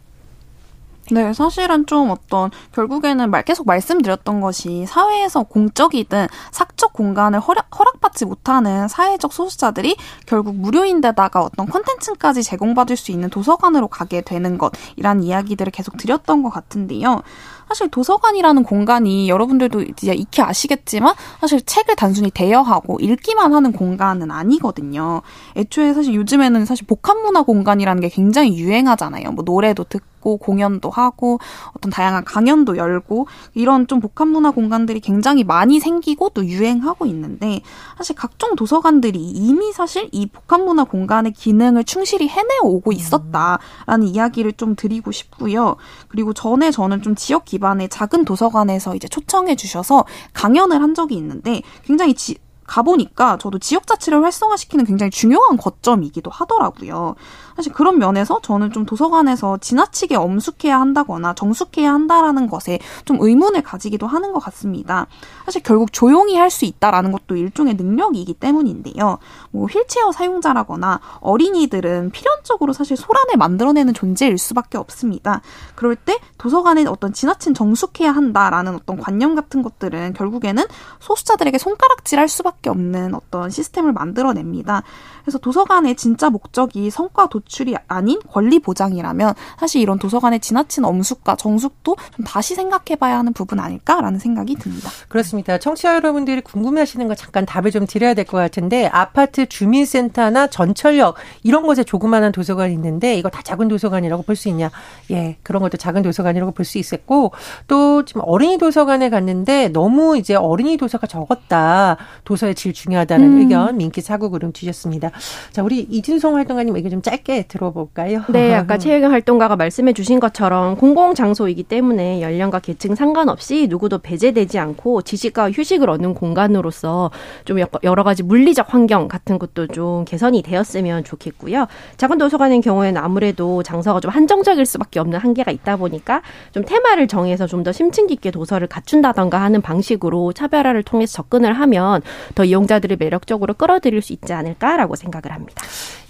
[1.13, 8.25] 네, 사실은 좀 어떤 결국에는 말 계속 말씀드렸던 것이 사회에서 공적이든 사적 공간을 허락, 허락받지
[8.25, 15.71] 못하는 사회적 소수자들이 결국 무료인데다가 어떤 콘텐츠까지 제공받을 수 있는 도서관으로 가게 되는 것이란 이야기들을
[15.71, 17.23] 계속 드렸던 것 같은데요.
[17.69, 25.23] 사실 도서관이라는 공간이 여러분들도 이제 익히 아시겠지만 사실 책을 단순히 대여하고 읽기만 하는 공간은 아니거든요.
[25.57, 29.33] 애초에 사실 요즘에는 사실 복합문화 공간이라는 게 굉장히 유행하잖아요.
[29.33, 31.41] 뭐 노래도 듣고 공연도 하고
[31.75, 37.63] 어떤 다양한 강연도 열고 이런 좀 복합 문화 공간들이 굉장히 많이 생기고 또 유행하고 있는데
[37.97, 44.77] 사실 각종 도서관들이 이미 사실 이 복합 문화 공간의 기능을 충실히 해내오고 있었다라는 이야기를 좀
[44.77, 45.77] 드리고 싶고요.
[46.09, 51.17] 그리고 전에 저는 좀 지역 기 기반의 작은 도서관에서 이제 초청해 주셔서 강연을 한 적이
[51.17, 52.37] 있는데 굉장히 지,
[52.67, 57.15] 가보니까 저도 지역 자치를 활성화시키는 굉장히 중요한 거점이기도 하더라고요.
[57.57, 64.07] 사실 그런 면에서 저는 좀 도서관에서 지나치게 엄숙해야 한다거나 정숙해야 한다라는 것에 좀 의문을 가지기도
[64.07, 65.07] 하는 것 같습니다.
[65.45, 69.19] 사실 결국 조용히 할 수 있다라는 것도 일종의 능력이기 때문인데요.
[69.51, 75.43] 뭐 휠체어 사용자라거나 어린이들은 필연적으로 사실 소란을 만들어내는 존재일 수밖에 없습니다.
[75.75, 80.65] 그럴 때 도서관에 어떤 지나친 정숙해야 한다라는 어떤 관념 같은 것들은 결국에는
[81.01, 84.83] 소수자들에게 손가락질할 수밖에 없는 어떤 시스템을 만들어냅니다.
[85.23, 91.37] 그래서 도서관의 진짜 목적이 성과 도출 이 아닌 권리 보장이라면 사실 이런 도서관의 지나친 엄숙과
[91.37, 94.91] 정숙도 좀 다시 생각해봐야 하는 부분 아닐까라는 생각이 듭니다.
[95.09, 95.59] 그렇습니다.
[95.59, 101.63] 청취자 여러분들이 궁금해하시는 거 잠깐 답을 좀 드려야 될 것 같은데 아파트 주민센터나 전철역 이런
[101.65, 104.71] 곳에 조그마한 도서관이 있는데 이거 다 작은 도서관이라고 볼 수 있냐?
[105.11, 107.33] 예, 그런 것도 작은 도서관이라고 볼 수 있었고
[107.69, 111.97] 또 지금 어린이 도서관에 갔는데 너무 이제 어린이 도서가 적었다.
[112.25, 113.39] 도서의 질 중요하다는 음.
[113.39, 115.11] 의견 민기 사구 그름 주셨습니다.
[115.53, 118.23] 자, 우리 이진송 활동가님 얘기 좀 짧게 들어볼까요?
[118.29, 125.03] 네, 아까 최혜경 활동가가 말씀해 주신 것처럼 공공장소이기 때문에 연령과 계층 상관없이 누구도 배제되지 않고
[125.03, 127.11] 지식과 휴식을 얻는 공간으로서
[127.45, 131.67] 좀 여러 가지 물리적 환경 같은 것도 좀 개선이 되었으면 좋겠고요.
[131.99, 136.23] 작은 도서관의 경우에는 아무래도 장소가 좀 한정적일 수밖에 없는 한계가 있다 보니까
[136.53, 142.01] 좀 테마를 정해서 좀 더 심층 깊게 도서를 갖춘다던가 하는 방식으로 차별화를 통해서 접근을 하면
[142.37, 144.95] 더 이용자들을 매력적으로 끌어들일 수 있지 않을까라고.
[144.97, 145.63] 생각을 합니다.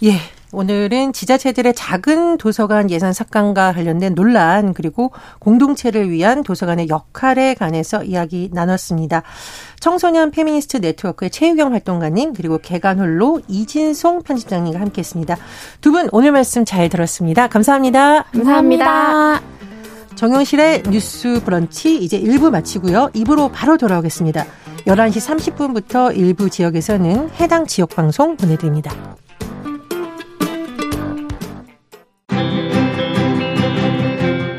[0.04, 0.12] 예.
[0.56, 8.48] 오늘은 지자체들의 작은 도서관 예산 삭감과 관련된 논란 그리고 공동체를 위한 도서관의 역할에 관해서 이야기
[8.54, 9.22] 나눴습니다.
[9.80, 15.36] 청소년 페미니스트 네트워크의 최유경 활동가님 그리고 계간홀로 이진송 편집장님과 함께했습니다.
[15.82, 17.48] 두 분 오늘 말씀 잘 들었습니다.
[17.48, 18.22] 감사합니다.
[18.32, 19.42] 감사합니다.
[20.14, 23.10] 정용실의 뉴스 브런치 이제 1부 마치고요.
[23.14, 24.46] 2부로 바로 돌아오겠습니다.
[24.86, 28.94] 11시 30분부터 일부 지역에서는 해당 지역 방송 보내드립니다.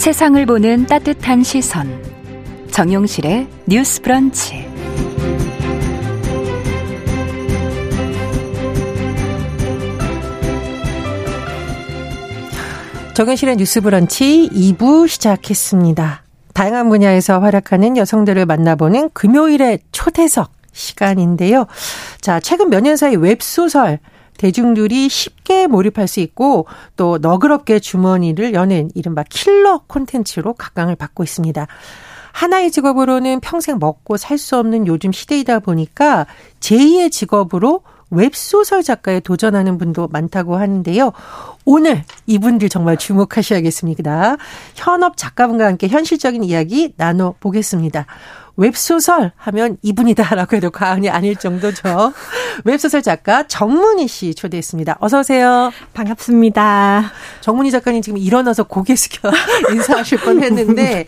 [0.00, 1.86] 세상을 보는 따뜻한 시선.
[2.70, 4.66] 정용실의 뉴스 브런치.
[13.14, 16.22] 정용실의 뉴스 브런치 2부 시작했습니다.
[16.54, 21.66] 다양한 분야에서 활약하는 여성들을 만나보는 금요일의 초대석 시간인데요.
[22.22, 23.98] 자, 최근 몇 년 사이 웹소설
[24.40, 26.64] 대중들이 쉽게 몰입할 수 있고
[26.96, 31.66] 또 너그럽게 주머니를 여는 이른바 킬러 콘텐츠로 각광을 받고 있습니다.
[32.32, 36.26] 하나의 직업으로는 평생 먹고 살 수 없는 요즘 시대이다 보니까
[36.60, 41.12] 제2의 직업으로 웹소설 작가에 도전하는 분도 많다고 하는데요.
[41.66, 44.38] 오늘 이분들 정말 주목하셔야겠습니다.
[44.74, 48.06] 현업 작가분과 함께 현실적인 이야기 나눠보겠습니다.
[48.56, 52.12] 웹소설 하면 이분이다라고 해도 과언이 아닐 정도죠.
[52.64, 54.98] 웹소설 작가 정무늬 씨 초대했습니다.
[55.00, 55.72] 어서 오세요.
[55.94, 57.10] 반갑습니다.
[57.40, 59.30] 정무늬 작가님 지금 일어나서 고개 숙여
[59.72, 61.06] 인사하실 뻔 했는데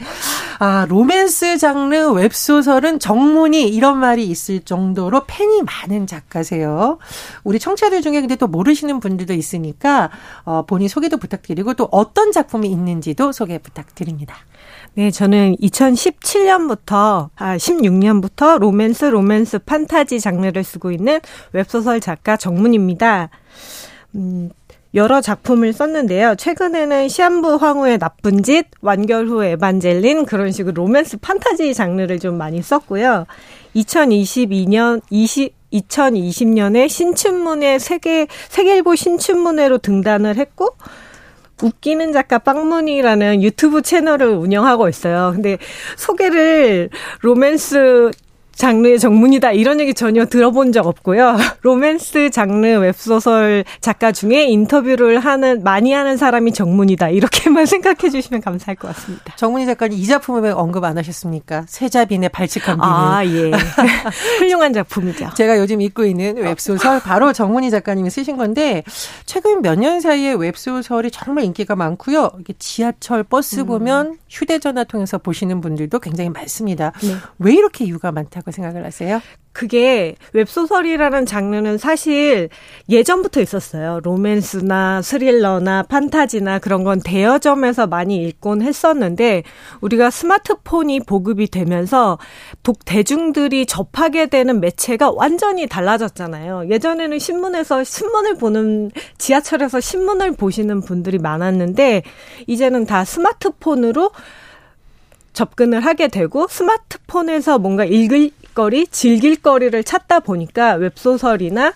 [0.58, 6.98] 아 로맨스 장르 웹소설은 정무늬 이런 말이 있을 정도로 팬이 많은 작가세요.
[7.44, 10.10] 우리 청취자들 중에 근데 또 모르시는 분들도 있으니까
[10.44, 14.36] 어, 본인 소개도 부탁드리고 또 어떤 작품이 있는지도 소개 부탁드립니다.
[14.94, 21.18] 네, 저는 2017년부터, 아, 16년부터 로맨스, 로맨스, 판타지 장르를 쓰고 있는
[21.52, 23.30] 웹소설 작가 정문입니다.
[24.16, 24.50] 음,
[24.94, 26.34] 여러 작품을 썼는데요.
[26.34, 32.60] 최근에는 시한부 황후의 나쁜 짓, 완결 후 에반젤린 그런 식으로 로맨스 판타지 장르를 좀 많이
[32.60, 33.24] 썼고요.
[33.74, 40.76] 2022년 20 2020년에 신춘문예 세계 세계일보 신춘문예로 등단을 했고
[41.62, 45.32] 웃기는 작가 빵문이라는 유튜브 채널을 운영하고 있어요.
[45.34, 45.58] 근데
[45.96, 48.10] 소개를 로맨스
[48.54, 51.36] 장르의 정무늬다 이런 얘기 전혀 들어본 적 없고요.
[51.62, 58.76] 로맨스 장르 웹소설 작가 중에 인터뷰를 하는 많이 하는 사람이 정무늬다 이렇게만 생각해 주시면 감사할
[58.76, 59.34] 것 같습니다.
[59.36, 61.64] 정무늬 작가님 이 작품을 왜 언급 안 하셨습니까?
[61.68, 62.88] 세자빈의 발칙한 비밀.
[62.88, 63.50] 아 예.
[64.38, 65.30] 훌륭한 작품이죠.
[65.34, 68.84] 제가 요즘 읽고 있는 웹소설 바로 정무늬 작가님이 쓰신 건데
[69.26, 72.30] 최근 몇 년 사이에 웹소설이 정말 인기가 많고요.
[72.60, 73.66] 지하철 버스 음.
[73.66, 76.92] 보면 휴대전화 통해서 보시는 분들도 굉장히 많습니다.
[77.02, 77.16] 네.
[77.38, 79.20] 왜 이렇게 이유가 많다 고 생각을 하세요?
[79.52, 82.48] 그게 웹소설이라는 장르는 사실
[82.88, 84.00] 예전부터 있었어요.
[84.02, 89.42] 로맨스나 스릴러나 판타지나 그런 건 대여점에서 많이 읽곤 했었는데
[89.82, 92.18] 우리가 스마트폰이 보급이 되면서
[92.62, 96.68] 독 대중들이 접하게 되는 매체가 완전히 달라졌잖아요.
[96.70, 102.02] 예전에는 신문에서 신문을 보는 지하철에서 신문을 보시는 분들이 많았는데
[102.46, 104.10] 이제는 다 스마트폰으로
[105.32, 111.72] 접근을 하게 되고 스마트폰에서 뭔가 읽을 거리, 즐길 거리를 찾다 보니까 웹소설이나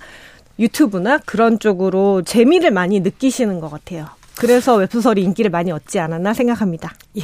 [0.59, 4.15] 유튜브나 그런 쪽으로 재미를 많이 느끼시는 것 같아요.
[4.38, 6.92] 그래서 웹소설이 인기를 많이 얻지 않았나 생각합니다.
[7.16, 7.22] 예.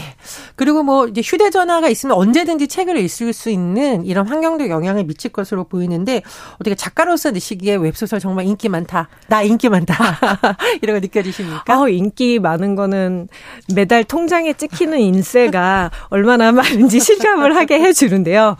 [0.56, 5.64] 그리고 뭐 이제 휴대전화가 있으면 언제든지 책을 읽을 수 있는 이런 환경도 영향을 미칠 것으로
[5.64, 6.22] 보이는데
[6.54, 9.08] 어떻게 작가로서 느시기에 웹소설 정말 인기 많다.
[9.28, 9.94] 나 인기 많다.
[10.80, 11.80] 이런 거 느껴지십니까?
[11.80, 13.28] 어, 인기 많은 거는
[13.74, 18.56] 매달 통장에 찍히는 인세가 얼마나 많은지 실감을 하게 해주는데요.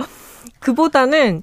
[0.62, 1.43] 그보다는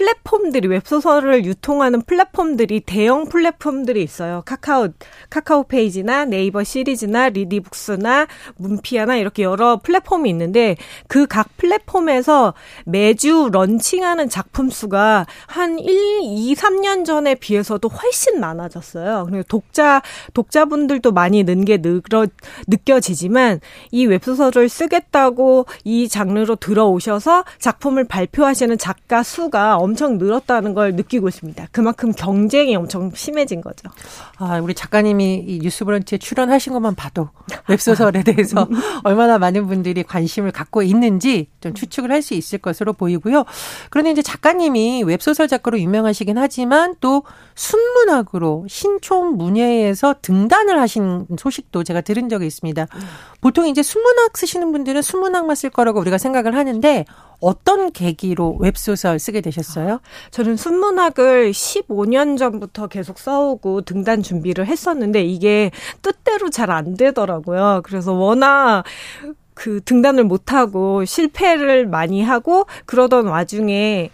[0.00, 4.42] 플랫폼들이 웹소설을 유통하는 플랫폼들이 대형 플랫폼들이 있어요.
[4.46, 4.88] 카카오
[5.28, 12.54] 카카오 페이지나 네이버 시리즈나 리디북스나 문피아나 이렇게 여러 플랫폼이 있는데 그 각 플랫폼에서
[12.86, 19.26] 매주 런칭하는 작품 수가 한 1, 2, 3년 전에 비해서도 훨씬 많아졌어요.
[19.28, 20.00] 그리고 독자
[20.32, 21.78] 독자분들도 많이 는 게
[22.66, 23.60] 느껴지지만
[23.90, 31.66] 이 웹소설을 쓰겠다고 이 장르로 들어오셔서 작품을 발표하시는 작가 수가 엄청 늘었다는 걸 느끼고 있습니다.
[31.72, 33.88] 그만큼 경쟁이 엄청 심해진 거죠.
[34.38, 37.28] 아, 우리 작가님이 이 뉴스브런치에 출연하신 것만 봐도
[37.68, 38.68] 웹소설에 대해서
[39.04, 43.44] 얼마나 많은 분들이 관심을 갖고 있는지 좀 추측을 할 수 있을 것으로 보이고요.
[43.88, 47.22] 그런데 이제 작가님이 웹소설 작가로 유명하시긴 하지만 또
[47.54, 52.86] 순문학으로 신촌 문예에서 등단을 하신 소식도 제가 들은 적이 있습니다.
[53.40, 57.04] 보통 이제 순문학 쓰시는 분들은 순문학만 쓸 거라고 우리가 생각을 하는데
[57.40, 59.79] 어떤 계기로 웹소설 쓰게 되셨어요?
[59.80, 60.00] 써오셨어요?
[60.30, 65.70] 저는 순문학을 15년 전부터 계속 써오고 등단 준비를 했었는데 이게
[66.02, 67.80] 뜻대로 잘 안 되더라고요.
[67.84, 68.84] 그래서 워낙
[69.54, 74.10] 그 등단을 못하고 실패를 많이 하고 그러던 와중에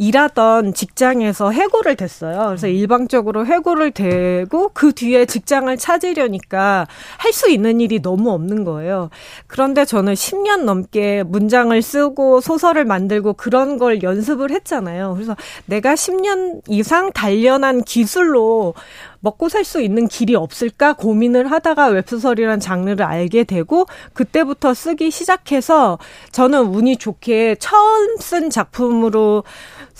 [0.00, 2.46] 일하던 직장에서 해고를 됐어요.
[2.46, 2.72] 그래서 음.
[2.72, 6.86] 일방적으로 해고를 되고 그 뒤에 직장을 찾으려니까
[7.18, 9.08] 할 수 있는 일이 너무 없는 거예요.
[9.46, 15.14] 그런데 저는 10년 넘게 문장을 쓰고 소설을 만들고 그런 걸 연습을 했잖아요.
[15.14, 15.36] 그래서
[15.66, 18.74] 내가 10년 이상 단련한 기술로
[19.20, 25.98] 먹고 살 수 있는 길이 없을까 고민을 하다가 웹소설이란 장르를 알게 되고 그때부터 쓰기 시작해서
[26.32, 29.44] 저는 운이 좋게 처음 쓴 작품으로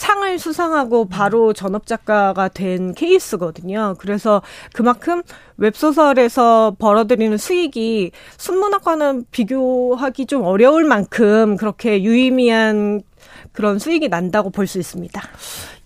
[0.01, 3.97] 상을 수상하고 바로 전업 작가가 된 케이스거든요.
[3.99, 4.41] 그래서
[4.73, 5.23] 그만큼
[5.59, 13.03] 웹소설에서 벌어들이는 수익이 순문학과는 비교하기 좀 어려울 만큼 그렇게 유의미한
[13.53, 15.21] 그런 수익이 난다고 볼 수 있습니다.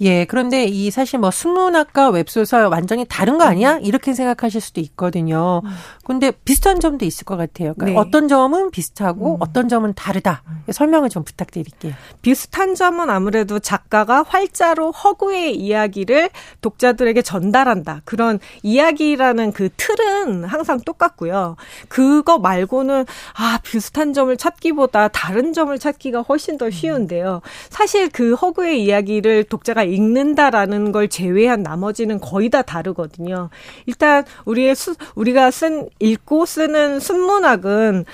[0.00, 3.78] 예, 그런데 이 사실 뭐 순문학과 웹소설 완전히 다른 거 아니야?
[3.78, 5.62] 이렇게 생각하실 수도 있거든요.
[5.64, 5.70] 음.
[6.04, 7.74] 근데 비슷한 점도 있을 것 같아요.
[7.74, 8.07] 그러니까 네.
[8.07, 9.37] 어떤 점은 비슷하고 음.
[9.40, 10.42] 어떤 점은 다르다.
[10.70, 11.92] 설명을 좀 부탁드릴게요.
[12.22, 16.30] 비슷한 점은 아무래도 작가가 활자로 허구의 이야기를
[16.61, 18.02] 독자들에게 전달한다.
[18.04, 21.57] 그런 이야기라는 그 틀은 항상 똑같고요.
[21.88, 27.40] 그거 말고는 아, 비슷한 점을 찾기보다 다른 점을 찾기가 훨씬 더 쉬운데요.
[27.70, 33.51] 사실 그 허구의 이야기를 독자가 읽는다라는 걸 제외한 나머지는 거의 다 다르거든요.
[33.87, 38.05] 일단 우리의 수, 우리가 쓴 읽고 쓰는 순문학은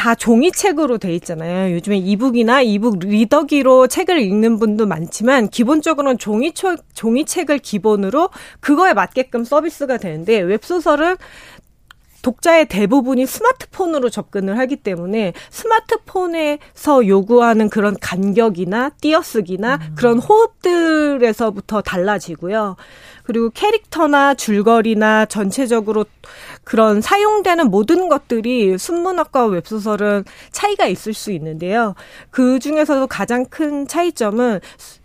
[0.00, 1.74] 다 종이책으로 돼 있잖아요.
[1.74, 9.98] 요즘에 이북이나 이북 리더기로 책을 읽는 분도 많지만 기본적으로는 종이책 종이책을 기본으로 그거에 맞게끔 서비스가
[9.98, 11.16] 되는데 웹소설은
[12.22, 19.94] 독자의 대부분이 스마트폰으로 접근을 하기 때문에 스마트폰에서 요구하는 그런 간격이나 띄어쓰기나 음.
[19.96, 22.76] 그런 호흡들에서부터 달라지고요.
[23.24, 26.04] 그리고 캐릭터나 줄거리나 전체적으로
[26.64, 31.94] 그런 사용되는 모든 것들이 순문학과 웹소설은 차이가 있을 수 있는데요.
[32.30, 34.60] 그 중에서도 가장 큰 차이점은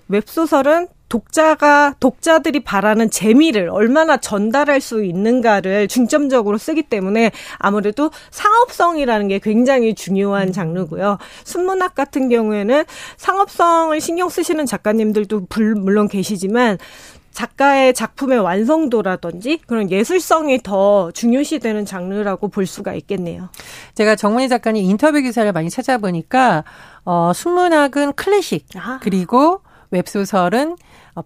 [0.07, 9.39] 웹소설은 독자가 독자들이 바라는 재미를 얼마나 전달할 수 있는가를 중점적으로 쓰기 때문에 아무래도 상업성이라는 게
[9.39, 11.17] 굉장히 중요한 장르고요.
[11.43, 12.83] 순문학 같은 경우에는
[13.17, 16.77] 상업성을 신경 쓰시는 작가님들도 물론 계시지만
[17.31, 23.49] 작가의 작품의 완성도라든지 그런 예술성이 더 중요시되는 장르라고 볼 수가 있겠네요.
[23.93, 26.63] 제가 정문희 작가님 인터뷰 기사를 많이 찾아보니까
[27.03, 28.99] 어 순문학은 클래식 아.
[29.03, 29.59] 그리고
[29.91, 30.75] 웹소설은 어,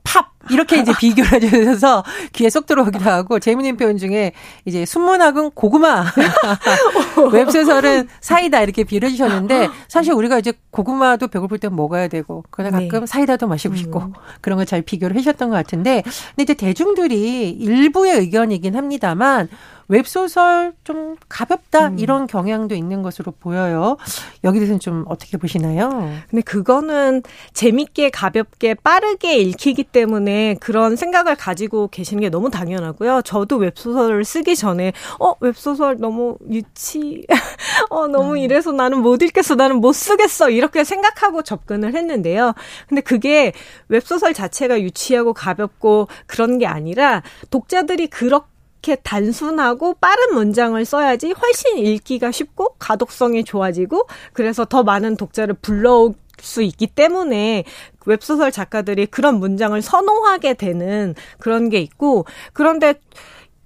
[0.03, 4.31] 팝 이렇게 이제 비교를 해주셔서 귀에 쏙 들어오기도 하고 재미있는 표현 중에
[4.65, 6.05] 이제 순문학은 고구마
[7.33, 12.87] 웹소설은 사이다 이렇게 비교해 주셨는데 사실 우리가 이제 고구마도 배고플 때 먹어야 되고 그러다 네.
[12.87, 13.05] 가끔 네.
[13.05, 14.13] 사이다도 마시고 싶고 음.
[14.41, 16.03] 그런 걸 잘 비교를 해주셨던 것 같은데
[16.35, 19.49] 근데 이제 대중들이 일부의 의견이긴 합니다만
[19.89, 21.99] 웹소설 좀 가볍다 음.
[21.99, 23.97] 이런 경향도 있는 것으로 보여요.
[24.43, 25.89] 여기 대해서는 좀 어떻게 보시나요?
[26.29, 27.23] 근데 그거는
[27.53, 33.23] 재밌게 가볍게 빠르게 읽히기 때문에 그런 생각을 가지고 계시는 게 너무 당연하고요.
[33.23, 37.25] 저도 웹소설을 쓰기 전에 어 웹소설 너무 유치
[37.89, 38.37] 어 너무 음.
[38.37, 42.53] 이래서 나는 못 읽겠어 나는 못 쓰겠어 이렇게 생각하고 접근을 했는데요.
[42.87, 43.53] 근데 그게
[43.87, 51.77] 웹소설 자체가 유치하고 가볍고 그런 게 아니라 독자들이 그렇게 이렇게 단순하고 빠른 문장을 써야지 훨씬
[51.79, 57.65] 읽기가 쉽고 가독성이 좋아지고 그래서 더 많은 독자를 불러올 수 있기 때문에
[58.05, 62.93] 웹소설 작가들이 그런 문장을 선호하게 되는 그런 게 있고 그런데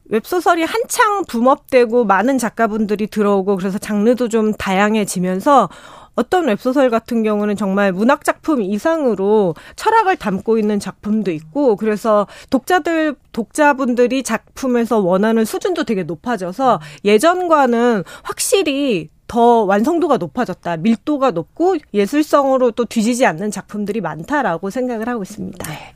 [0.06, 5.69] 웹소설이 한창 붐업되고 많은 작가분들이 들어오고 그래서 장르도 좀 다양해지면서
[6.15, 13.15] 어떤 웹소설 같은 경우는 정말 문학 작품 이상으로 철학을 담고 있는 작품도 있고 그래서 독자들
[13.32, 20.78] 독자분들이 작품에서 원하는 수준도 되게 높아져서 예전과는 확실히 더 완성도가 높아졌다.
[20.78, 25.71] 밀도가 높고 예술성으로 또 뒤지지 않는 작품들이 많다라고 생각을 하고 있습니다.
[25.71, 25.93] 네.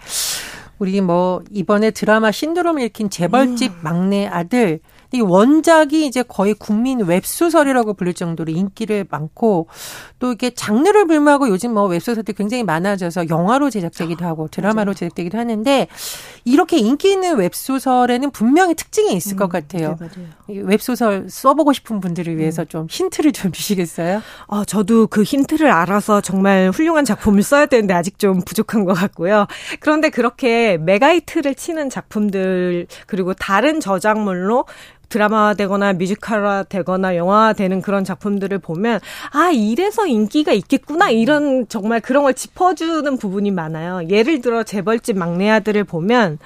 [0.80, 3.78] 우리 뭐 이번에 드라마 신드롬 일으킨 재벌집 음.
[3.82, 4.80] 막내 아들
[5.12, 9.68] 이 원작이 이제 거의 국민 웹소설이라고 불릴 정도로 인기를 많고
[10.20, 15.38] 또 이게 장르를 불문하고 요즘 뭐 웹소설들이 굉장히 많아져서 영화로 제작되기도 하고 아, 드라마로 제작되기도
[15.38, 15.88] 하는데
[16.44, 19.98] 이렇게 인기 있는 웹소설에는 분명히 특징이 있을 음, 것 같아요.
[20.48, 22.68] 네, 웹소설 써보고 싶은 분들을 위해서 음.
[22.68, 24.22] 좀 힌트를 좀 주시겠어요?
[24.48, 29.48] 어, 저도 그 힌트를 알아서 정말 훌륭한 작품을 써야 되는데 아직 좀 부족한 것 같고요.
[29.80, 34.66] 그런데 그렇게 메가히트를 치는 작품들 그리고 다른 저작물로
[35.10, 39.00] 드라마화 되거나 뮤지컬화 되거나 영화화 되는 그런 작품들을 보면
[39.32, 41.10] 아, 이래서 인기가 있겠구나.
[41.10, 44.08] 이런 정말 그런 걸 짚어주는 부분이 많아요.
[44.10, 46.40] 예를 들어 재벌집 막내 아들을 보면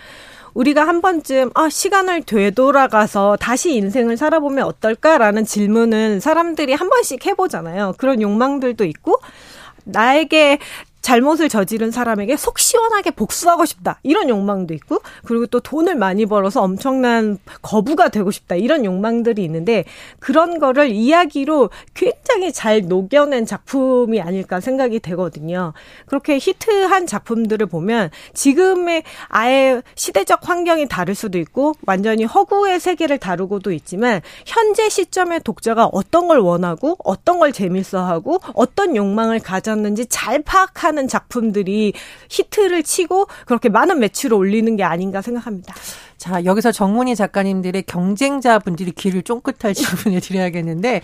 [0.54, 7.96] 우리가 한 번쯤 아 시간을 되돌아가서 다시 인생을 살아보면 어떨까라는 질문은 사람들이 한 번씩 해보잖아요.
[7.98, 9.20] 그런 욕망들도 있고
[9.84, 10.60] 나에게
[11.02, 14.00] 잘못을 저지른 사람에게 속 시원하게 복수하고 싶다.
[14.04, 18.56] 이런 욕망도 있고, 그리고 또 돈을 많이 벌어서 엄청난 거부가 되고 싶다.
[18.56, 19.86] 이런 욕망들이 있는데,
[20.20, 25.74] 그런 거를 이야기로 굉장히 잘 녹여낸 작품이 아닐까 생각이 되거든요.
[26.06, 33.72] 그렇게 히트한 작품들을 보면, 지금의 아예 시대적 환경이 다를 수도 있고, 완전히 허구의 세계를 다루고도
[33.72, 40.42] 있지만, 현재 시점의 독자가 어떤 걸 원하고, 어떤 걸 재밌어 하고, 어떤 욕망을 가졌는지 잘
[40.44, 41.94] 파악하는 하는 작품들이
[42.30, 45.74] 히트를 치고 그렇게 많은 매출을 올리는 게 아닌가 생각합니다.
[46.22, 51.02] 자, 여기서 정문희 작가님들의 경쟁자분들이 귀를 쫑긋할 질문을 드려야겠는데,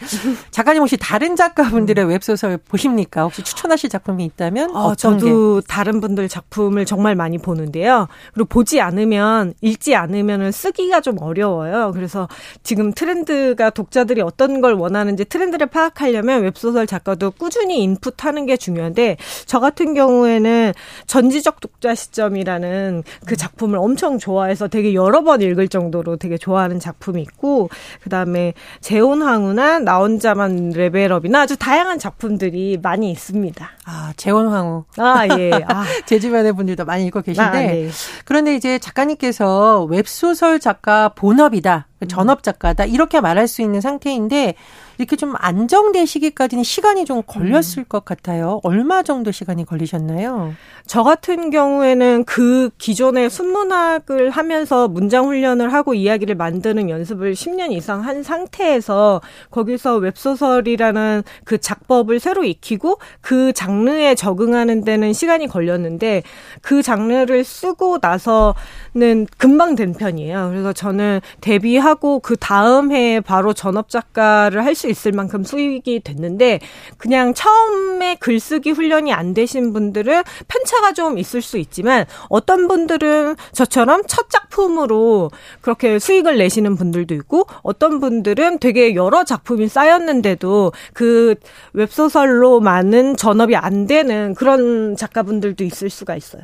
[0.52, 2.10] 작가님 혹시 다른 작가분들의 음.
[2.12, 3.24] 웹소설 보십니까?
[3.24, 4.76] 혹시 추천하실 작품이 있다면?
[4.76, 5.68] 어, 저도 게?
[5.68, 8.08] 다른 분들 작품을 정말 많이 보는데요.
[8.36, 11.94] 그리고 보지 않으면, 읽지 않으면 쓰기가 좀 어려워요.
[11.96, 12.28] 그래서
[12.62, 19.60] 지금 트렌드가 독자들이 어떤 걸 원하는지 트렌드를 파악하려면 웹소설 작가도 꾸준히 인풋하는 게 중요한데, 저
[19.60, 20.74] 같은 경우에는
[21.08, 26.80] 전지적 독자 시점이라는 그 작품을 엄청 좋아해서 되게 여러 여러 번 읽을 정도로 되게 좋아하는
[26.82, 27.70] 작품이 있고
[28.02, 33.70] 그다음에 재혼 황후나 나 혼자만 레벨업이나 아주 다양한 작품들이 많이 있습니다.
[33.86, 34.84] 아, 재혼 황후.
[34.98, 35.52] 아, 예.
[35.66, 35.86] 아.
[36.06, 37.90] 제 주변의 분들도 많이 읽고 계신데 아, 네.
[38.26, 41.88] 그런데 이제 작가님께서 웹소설 작가 본업이다.
[42.08, 42.86] 전업 작가다.
[42.86, 44.56] 이렇게 말할 수 있는 상태인데
[44.98, 47.86] 이렇게 좀 안정되시기까지는 시간이 좀 걸렸을 음.
[47.88, 48.60] 것 같아요.
[48.64, 50.54] 얼마 정도 시간이 걸리셨나요?
[50.88, 58.04] 저 같은 경우에는 그 기존의 순문학을 하면서 문장 훈련을 하고 이야기를 만드는 연습을 10년 이상
[58.06, 59.22] 한 상태에서
[59.52, 66.24] 거기서 웹소설이라는 그 작법을 새로 익히고 그 장르에 적응하는 데는 시간이 걸렸는데
[66.62, 70.50] 그 장르를 쓰고 나서는 금방 된 편이에요.
[70.50, 76.02] 그래서 저는 데뷔하 고 그 다음 해에 바로 전업 작가를 할 수 있을 만큼 수익이
[76.02, 76.60] 됐는데
[76.98, 84.04] 그냥 처음에 글쓰기 훈련이 안 되신 분들은 편차가 좀 있을 수 있지만 어떤 분들은 저처럼
[84.08, 85.32] 첫 작품으로
[85.62, 91.34] 그렇게 수익을 내시는 분들도 있고 어떤 분들은 되게 여러 작품이 쌓였는데도 그
[91.74, 96.44] 웹소설로 많은 전업이 안 되는 그런 작가분들도 있을 수가 있어요.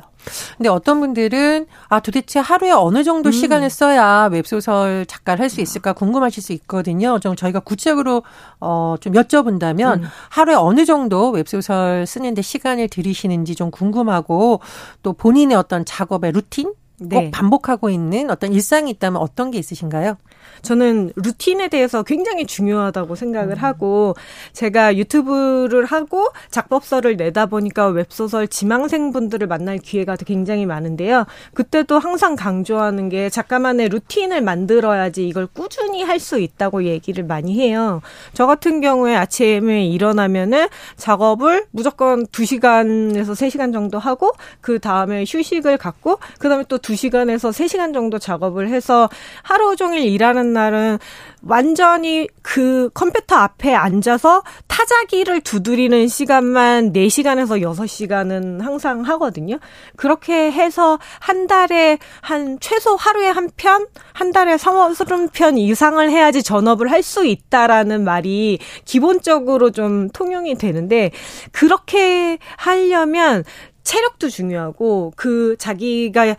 [0.56, 3.32] 근데 어떤 분들은 아 도대체 하루에 어느 정도 음.
[3.32, 7.18] 시간을 써야 웹소설 작가를 할 수 있을까 궁금하실 수 있거든요.
[7.20, 8.22] 좀 저희가 구체적으로
[8.60, 10.04] 어 좀 여쭤본다면 음.
[10.30, 14.60] 하루에 어느 정도 웹소설 쓰는데 시간을 들이시는지 좀 궁금하고
[15.02, 17.24] 또 본인의 어떤 작업의 루틴 네.
[17.24, 20.16] 꼭 반복하고 있는 어떤 일상이 있다면 어떤 게 있으신가요?
[20.62, 23.62] 저는 루틴에 대해서 굉장히 중요하다고 생각을 음.
[23.62, 24.14] 하고
[24.52, 31.26] 제가 유튜브를 하고 작법서를 내다 보니까 웹소설 지망생분들을 만날 기회가 굉장히 많은데요.
[31.54, 38.00] 그때도 항상 강조하는 게 작가만의 루틴을 만들어야지 이걸 꾸준히 할 수 있다고 얘기를 많이 해요.
[38.32, 46.18] 저 같은 경우에 아침에 일어나면은 작업을 무조건 2시간에서 3시간 정도 하고 그 다음에 휴식을 갖고
[46.38, 49.08] 그 다음에 또 2시간에서 3시간 정도 작업을 해서
[49.42, 50.98] 하루 종일 일하는 날은
[51.42, 59.58] 완전히 그 컴퓨터 앞에 앉아서 타자기를 두드리는 시간만 4시간에서 6시간은 항상 하거든요.
[59.96, 66.90] 그렇게 해서 한 달에 한 최소 하루에 한 편, 한 달에 30편 이상을 해야지 전업을
[66.90, 71.10] 할 수 있다라는 말이 기본적으로 좀 통용이 되는데
[71.52, 73.44] 그렇게 하려면
[73.84, 76.34] 체력도 중요하고 그 자기가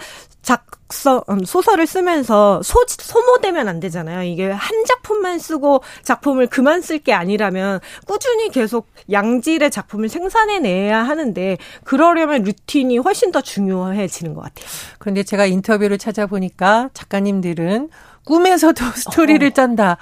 [0.46, 4.22] 작성 음, 소설을 쓰면서 소, 소모되면 안 되잖아요.
[4.22, 11.58] 이게 한 작품만 쓰고 작품을 그만 쓸 게 아니라면 꾸준히 계속 양질의 작품을 생산해내야 하는데
[11.84, 14.68] 그러려면 루틴이 훨씬 더 중요해지는 것 같아요.
[15.00, 17.90] 그런데 제가 인터뷰를 찾아보니까 작가님들은
[18.24, 19.52] 꿈에서도 스토리를 어.
[19.52, 19.98] 짠다.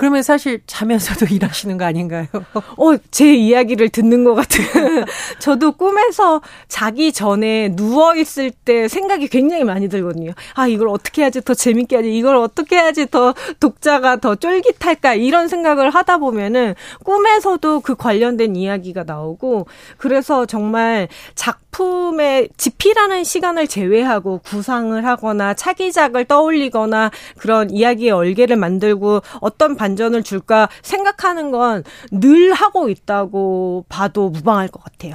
[0.00, 2.24] 그러면 사실 자면서도 일하시는 거 아닌가요?
[2.54, 4.64] 어, 제 이야기를 듣는 것 같은.
[5.40, 10.32] 저도 꿈에서 자기 전에 누워있을 때 생각이 굉장히 많이 들거든요.
[10.54, 12.16] 아, 이걸 어떻게 해야지 더 재밌게 하지?
[12.16, 15.16] 이걸 어떻게 해야지 더 독자가 더 쫄깃할까?
[15.16, 16.74] 이런 생각을 하다 보면은
[17.04, 19.66] 꿈에서도 그 관련된 이야기가 나오고,
[19.98, 29.22] 그래서 정말 작 작품의 집필하는 시간을 제외하고 구상을 하거나 차기작을 떠올리거나 그런 이야기의 얼개를 만들고
[29.40, 35.14] 어떤 반전을 줄까 생각하는 건 늘 하고 있다고 봐도 무방할 것 같아요.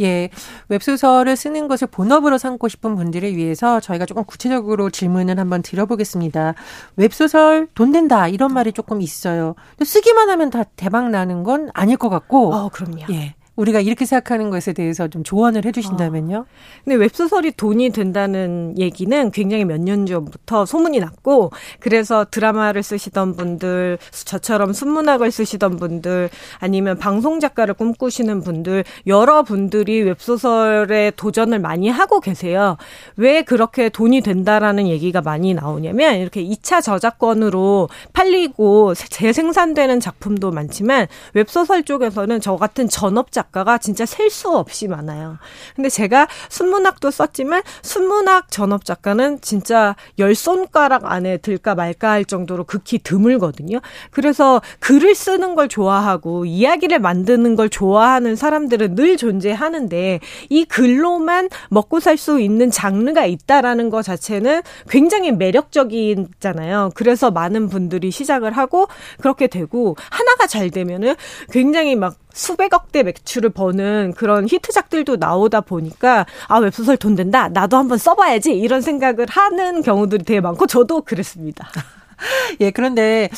[0.00, 0.30] 예.
[0.68, 6.54] 웹소설을 쓰는 것을 본업으로 삼고 싶은 분들을 위해서 저희가 조금 구체적으로 질문을 한번 드려보겠습니다.
[6.96, 9.54] 웹소설 돈 된다 이런 말이 조금 있어요.
[9.82, 12.54] 쓰기만 하면 다 대박 나는 건 아닐 것 같고.
[12.54, 13.04] 어, 그럼요.
[13.10, 13.34] 예.
[13.56, 16.36] 우리가 이렇게 생각하는 것에 대해서 좀 조언을 해주신다면요.
[16.38, 16.44] 어.
[16.84, 23.98] 근데 웹소설이 돈이 된다는 얘기는 굉장히 몇 년 전부터 소문이 났고 그래서 드라마를 쓰시던 분들,
[24.24, 32.20] 저처럼 순문학을 쓰시던 분들, 아니면 방송 작가를 꿈꾸시는 분들 여러 분들이 웹소설에 도전을 많이 하고
[32.20, 32.76] 계세요.
[33.16, 41.82] 왜 그렇게 돈이 된다라는 얘기가 많이 나오냐면 이렇게 2차 저작권으로 팔리고 재생산되는 작품도 많지만 웹소설
[41.84, 45.38] 쪽에서는 저 같은 전업 자 작가가 진짜 셀 수 없이 많아요.
[45.76, 52.64] 근데 제가 순문학도 썼지만 순문학 전업 작가는 진짜 열 손가락 안에 들까 말까 할 정도로
[52.64, 53.80] 극히 드물거든요.
[54.10, 62.00] 그래서 글을 쓰는 걸 좋아하고 이야기를 만드는 걸 좋아하는 사람들은 늘 존재하는데 이 글로만 먹고
[62.00, 66.92] 살 수 있는 장르가 있다라는 것 자체는 굉장히 매력적이잖아요.
[66.94, 68.86] 그래서 많은 분들이 시작을 하고
[69.20, 71.16] 그렇게 되고 하나가 잘 되면은
[71.50, 77.96] 굉장히 막 수백억대 매출을 버는 그런 히트작들도 나오다 보니까 아 웹소설 돈 된다 나도 한번
[77.96, 81.68] 써봐야지 이런 생각을 하는 경우들이 되게 많고 저도 그랬습니다.
[82.60, 83.28] 예, 그런데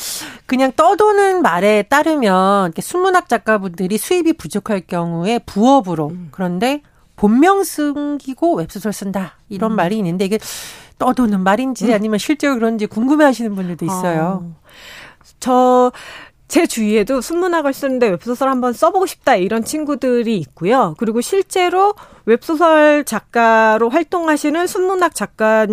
[0.45, 6.29] 그냥 떠도는 말에 따르면 순문학 작가분들이 수입이 부족할 경우에 부업으로 음.
[6.31, 6.81] 그런데
[7.15, 9.75] 본명 숨기고 웹소설 쓴다 이런 음.
[9.75, 10.39] 말이 있는데 이게
[10.99, 11.93] 떠도는 말인지 음.
[11.93, 14.43] 아니면 실제로 그런지 궁금해하시는 분들도 있어요.
[14.43, 14.55] 어.
[15.39, 15.91] 저
[16.47, 20.95] 제 주위에도 순문학을 쓰는데 웹소설 한번 써보고 싶다 이런 친구들이 있고요.
[20.97, 21.93] 그리고 실제로
[22.25, 25.67] 웹소설 작가로 활동하시는 순문학 작가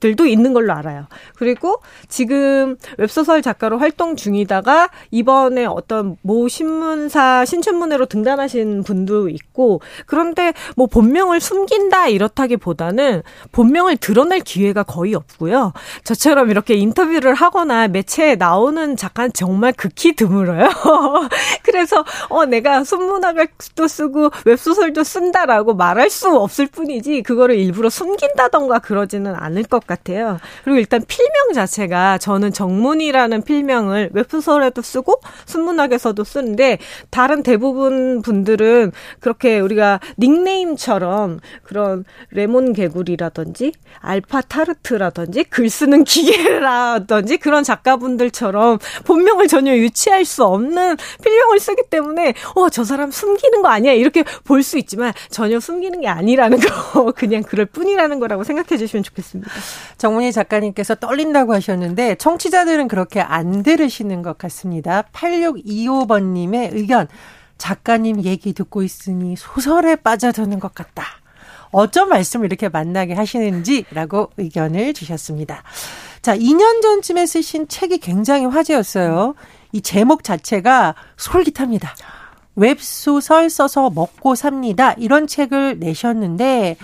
[0.00, 1.06] 들도 있는 걸로 알아요.
[1.36, 10.52] 그리고 지금 웹소설 작가로 활동 중이다가 이번에 어떤 모 신문사 신춘문예로 등단하신 분도 있고 그런데
[10.76, 13.22] 뭐 본명을 숨긴다 이렇다기보다는
[13.52, 15.72] 본명을 드러낼 기회가 거의 없고요.
[16.04, 20.68] 저처럼 이렇게 인터뷰를 하거나 매체에 나오는 작가는 정말 극히 드물어요.
[21.64, 28.78] 그래서 어 내가 순문학을 또 쓰고 웹소설도 쓴다라고 말할 수 없을 뿐이지 그거를 일부러 숨긴다던가
[28.78, 30.38] 그러지는 않을 것 같아요.
[30.62, 36.78] 그리고 일단 필명 자체가 저는 정문이라는 필명을 웹소설에도 쓰고 순문학에서도 쓰는데
[37.10, 47.64] 다른 대부분 분들은 그렇게 우리가 닉네임처럼 그런 레몬 개구리라든지 알파 타르트라든지 글 쓰는 기계라든지 그런
[47.64, 53.92] 작가분들처럼 본명을 전혀 유치할 수 없는 필명을 쓰기 때문에 어 저 사람 숨기는 거 아니야
[53.92, 59.02] 이렇게 볼 수 있지만 전혀 숨기는 게 아니라는 거 그냥 그럴 뿐이라는 거라고 생각해 주시면
[59.04, 59.50] 좋겠습니다.
[59.98, 65.02] 정문희 작가님께서 떨린다고 하셨는데 청취자들은 그렇게 안 들으시는 것 같습니다.
[65.12, 67.08] 8625번님의 의견.
[67.58, 71.04] 작가님 얘기 듣고 있으니 소설에 빠져드는 것 같다.
[71.70, 75.62] 어쩜 말씀을 이렇게 만나게 하시는지라고 의견을 주셨습니다.
[76.22, 79.34] 자, 2년 전쯤에 쓰신 책이 굉장히 화제였어요.
[79.72, 81.94] 이 제목 자체가 솔깃합니다.
[82.56, 84.92] 웹소설 써서 먹고 삽니다.
[84.94, 86.76] 이런 책을 내셨는데,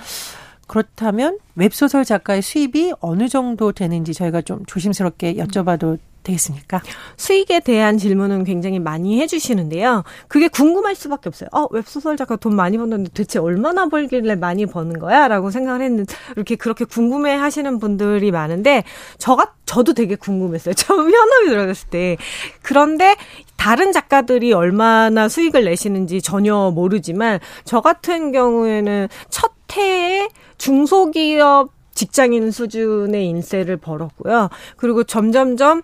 [0.66, 6.82] 그렇다면 웹소설 작가의 수입이 어느 정도 되는지 저희가 좀 조심스럽게 여쭤봐도 되겠습니까?
[7.16, 10.02] 수익에 대한 질문은 굉장히 많이 해주시는데요.
[10.26, 11.48] 그게 궁금할 수밖에 없어요.
[11.52, 15.28] 어, 웹소설 작가 돈 많이 버는데 대체 얼마나 벌길래 많이 버는 거야?
[15.28, 18.84] 라고 생각을 했는데, 이렇게 그렇게 궁금해 하시는 분들이 많은데,
[19.18, 20.74] 저가, 저도 되게 궁금했어요.
[20.74, 22.16] 처음 현업이 들어갔을 때.
[22.62, 23.16] 그런데,
[23.56, 33.26] 다른 작가들이 얼마나 수익을 내시는지 전혀 모르지만, 저 같은 경우에는 첫 해에 중소기업 직장인 수준의
[33.26, 34.48] 인세를 벌었고요.
[34.76, 35.82] 그리고 점점점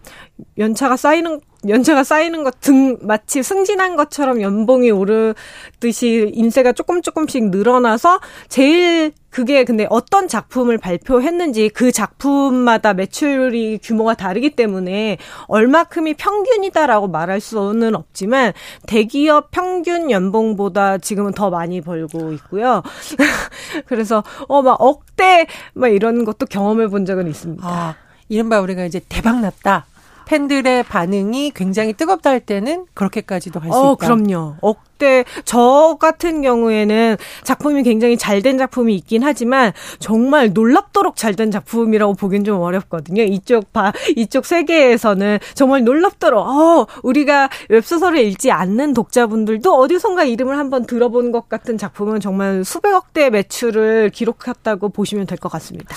[0.58, 8.20] 연차가 쌓이는 연차가 쌓이는 것 등 마치 승진한 것처럼 연봉이 오르듯이 인세가 조금 조금씩 늘어나서
[8.48, 17.40] 제일 그게 근데 어떤 작품을 발표했는지 그 작품마다 매출이 규모가 다르기 때문에 얼마큼이 평균이다라고 말할
[17.40, 18.52] 수는 없지만
[18.86, 22.82] 대기업 평균 연봉보다 지금은 더 많이 벌고 있고요.
[23.86, 27.66] 그래서 어 막 억대 막 이런 것도 경험해 본 적은 있습니다.
[27.66, 27.94] 아,
[28.28, 29.86] 이른바 우리가 이제 대박 났다.
[30.30, 34.06] 팬들의 반응이 굉장히 뜨겁다 할 때는 그렇게까지도 할수 어, 있다.
[34.06, 34.54] 그럼요.
[34.60, 41.50] 억대 저 같은 경우에는 작품이 굉장히 잘 된 작품이 있긴 하지만 정말 놀랍도록 잘 된
[41.50, 43.24] 작품이라고 보기엔 좀 어렵거든요.
[43.24, 50.86] 이쪽 바 이쪽 세계에서는 정말 놀랍도록 어, 우리가 웹소설을 읽지 않는 독자분들도 어디선가 이름을 한번
[50.86, 55.92] 들어본 것 같은 작품은 정말 수백억 대 매출을 기록했다고 보시면 될 것 같습니다.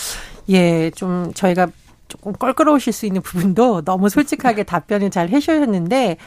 [0.50, 1.68] 예, 좀 저희가
[2.14, 6.18] 조금 껄끄러우실 수 있는 부분도 너무 솔직하게 답변을 잘 해주셨는데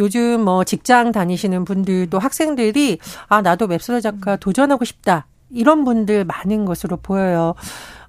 [0.00, 6.64] 요즘 뭐 직장 다니시는 분들도 학생들이 아 나도 웹소설 작가 도전하고 싶다 이런 분들 많은
[6.64, 7.54] 것으로 보여요.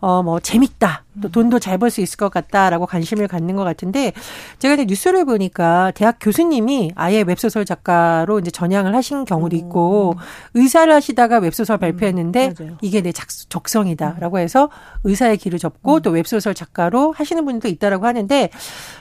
[0.02, 1.04] 어, 뭐, 재밌다.
[1.22, 4.14] 또 돈도 잘 벌 수 있을 것 같다라고 관심을 갖는 것 같은데,
[4.60, 10.16] 제가 이제 뉴스를 보니까 대학 교수님이 아예 웹소설 작가로 이제 전향을 하신 경우도 있고,
[10.54, 12.78] 의사를 하시다가 웹소설 발표했는데, 맞아요.
[12.82, 14.70] 이게 내 작- 적성이다라고 해서
[15.04, 18.50] 의사의 길을 접고 또 웹소설 작가로 하시는 분도 있다라고 하는데,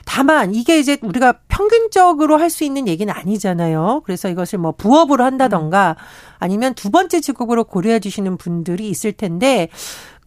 [0.05, 4.01] 다만 이게 이제 우리가 평균적으로 할 수 있는 얘기는 아니잖아요.
[4.05, 5.95] 그래서 이것을 뭐 부업으로 한다던가
[6.39, 9.69] 아니면 두 번째 직업으로 고려해 주시는 분들이 있을 텐데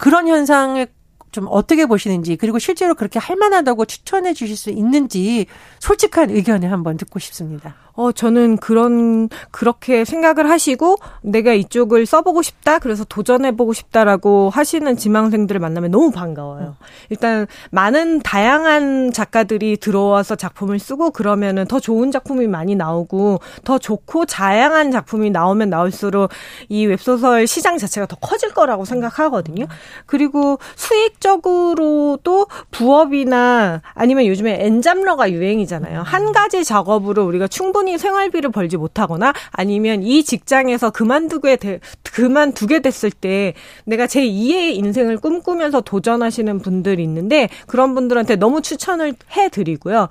[0.02, 0.84] 그런 현상을
[1.30, 5.46] 좀 어떻게 보시는지 그리고 실제로 그렇게 할 만하다고 추천해 주실 수 있는지
[5.78, 7.76] 솔직한 의견을 한번 듣고 싶습니다.
[7.94, 15.60] 어, 저는 그런, 그렇게 생각을 하시고, 내가 이쪽을 써보고 싶다, 그래서 도전해보고 싶다라고 하시는 지망생들을
[15.60, 16.76] 만나면 너무 반가워요.
[17.10, 24.24] 일단, 많은 다양한 작가들이 들어와서 작품을 쓰고, 그러면은 더 좋은 작품이 많이 나오고, 더 좋고,
[24.26, 26.30] 다양한 작품이 나오면 나올수록
[26.68, 29.66] 이 웹소설 시장 자체가 더 커질 거라고 생각하거든요.
[30.06, 36.02] 그리고 수익적으로도 부업이나 아니면 요즘에 엔잡러가 유행이잖아요.
[36.02, 43.10] 한 가지 작업으로 우리가 충분히 생활비를 벌지 못하거나 아니면 이 직장에서 그만두게 돼, 그만두게 됐을
[43.10, 43.54] 때
[43.84, 50.08] 내가 제 2의 인생을 꿈꾸면서 도전하시는 분들이 있는데 그런 분들한테 너무 추천을 해 드리고요.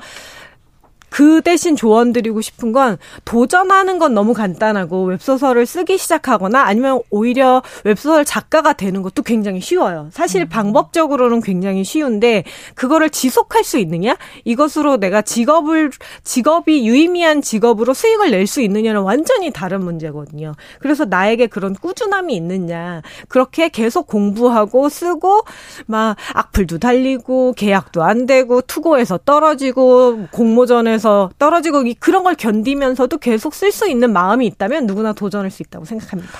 [1.12, 7.62] 그 대신 조언 드리고 싶은 건 도전하는 건 너무 간단하고 웹소설을 쓰기 시작하거나 아니면 오히려
[7.84, 10.08] 웹소설 작가가 되는 것도 굉장히 쉬워요.
[10.12, 12.44] 사실 방법적으로는 굉장히 쉬운데
[12.76, 14.16] 그거를 지속할 수 있느냐?
[14.46, 15.92] 이것으로 내가 직업을
[16.24, 20.54] 직업이 유의미한 직업으로 수익을 낼 수 있느냐는 완전히 다른 문제거든요.
[20.80, 23.02] 그래서 나에게 그런 꾸준함이 있느냐?
[23.28, 25.44] 그렇게 계속 공부하고 쓰고
[25.86, 33.18] 막 악플도 달리고 계약도 안 되고 투고에서 떨어지고 공모전에 서 떨어지고 이- 그런 걸 견디면서도
[33.18, 36.32] 계속 쓸 수 있는 마음이 있다면 누구나 도전할 수 있다고 생각합니다.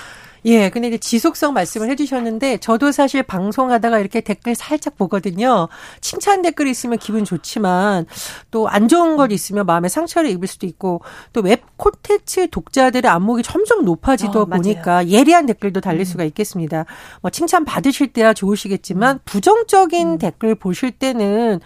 [0.44, 5.68] 예, 근데 이제 지속성 말씀을 해주셨는데 저도 사실 방송하다가 이렇게 댓글 살짝 보거든요.
[6.00, 8.06] 칭찬 댓글이 있으면 기분 좋지만
[8.50, 11.00] 또 안 좋은 것 있으면 마음에 상처를 입을 수도 있고
[11.32, 14.44] 또 웹 콘텐츠 독자들의 안목이 점점 높아지다 어.
[14.46, 16.86] 보니까 예리한 댓글도 달릴 수가 있겠습니다.
[17.20, 21.60] 뭐 칭찬 받으실 때야 좋으시겠지만 부정적인 댓글 보실 때는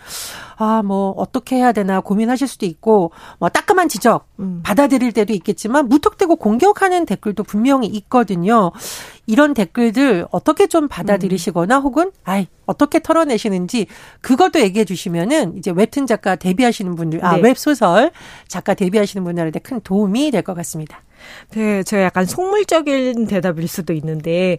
[0.58, 4.60] 아, 뭐, 어떻게 해야 되나 고민하실 수도 있고, 뭐, 따끔한 지적, 음.
[4.64, 8.72] 받아들일 때도 있겠지만, 무턱대고 공격하는 댓글도 분명히 있거든요.
[9.26, 13.86] 이런 댓글들 어떻게 좀 받아들이시거나 혹은, 아이, 어떻게 털어내시는지,
[14.22, 17.42] 그것도 얘기해 주시면은, 이제 웹툰 작가 데뷔하시는 분들, 아, 네.
[17.42, 18.12] 웹소설
[18.48, 21.02] 작가 데뷔하시는 분들한테 큰 도움이 될 것 같습니다.
[21.50, 24.56] 네, 제가 약간 속물적인 대답일 수도 있는데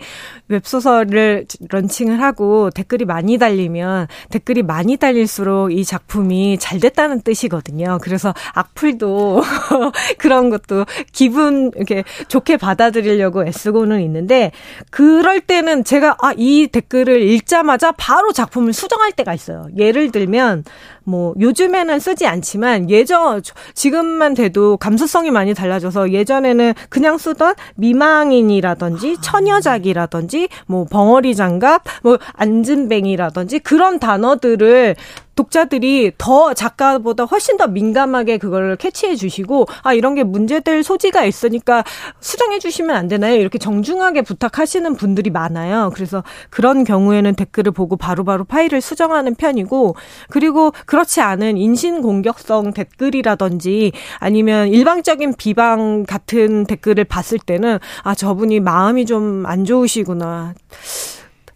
[0.47, 7.99] 웹소설을 런칭을 하고 댓글이 많이 달리면 댓글이 많이 달릴수록 이 작품이 잘 됐다는 뜻이거든요.
[8.01, 9.41] 그래서 악플도
[10.17, 14.51] 그런 것도 기분 이렇게 좋게 받아들이려고 애쓰고는 있는데
[14.89, 19.67] 그럴 때는 제가 아, 이 댓글을 읽자마자 바로 작품을 수정할 때가 있어요.
[19.77, 20.63] 예를 들면
[21.03, 23.41] 뭐 요즘에는 쓰지 않지만 예전
[23.73, 32.17] 지금만 돼도 감수성이 많이 달라져서 예전에 는 그냥 쓰던 미망인이라든지 처녀작이라든지 뭐 벙어리 장갑 뭐
[32.33, 34.95] 안진뱅이라든지 그런 단어들을
[35.37, 41.85] 독자들이 더 작가보다 훨씬 더 민감하게 그걸 캐치해 주시고 아 이런 게 문제될 소지가 있으니까
[42.19, 43.35] 수정해 주시면 안 되나요?
[43.35, 45.91] 이렇게 정중하게 부탁하시는 분들이 많아요.
[45.95, 49.95] 그래서 그런 경우에는 댓글을 보고 바로바로 파일을 수정하는 편이고
[50.29, 58.59] 그리고 그렇지 않은 인신 공격성 댓글이라든지 아니면 일방적인 비방 같은 댓글을 봤을 때는 아 저분이
[58.59, 60.53] 마음이 좀 안 좋으시구나.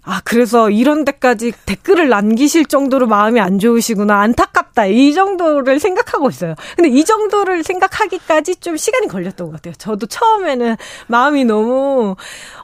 [0.03, 4.19] 아, 그래서 이런 데까지 댓글을 남기실 정도로 마음이 안 좋으시구나.
[4.21, 4.87] 안타깝다.
[4.87, 6.55] 이 정도를 생각하고 있어요.
[6.75, 9.75] 근데 이 정도를 생각하기까지 좀 시간이 걸렸던 것 같아요.
[9.77, 10.75] 저도 처음에는
[11.07, 12.15] 마음이 너무,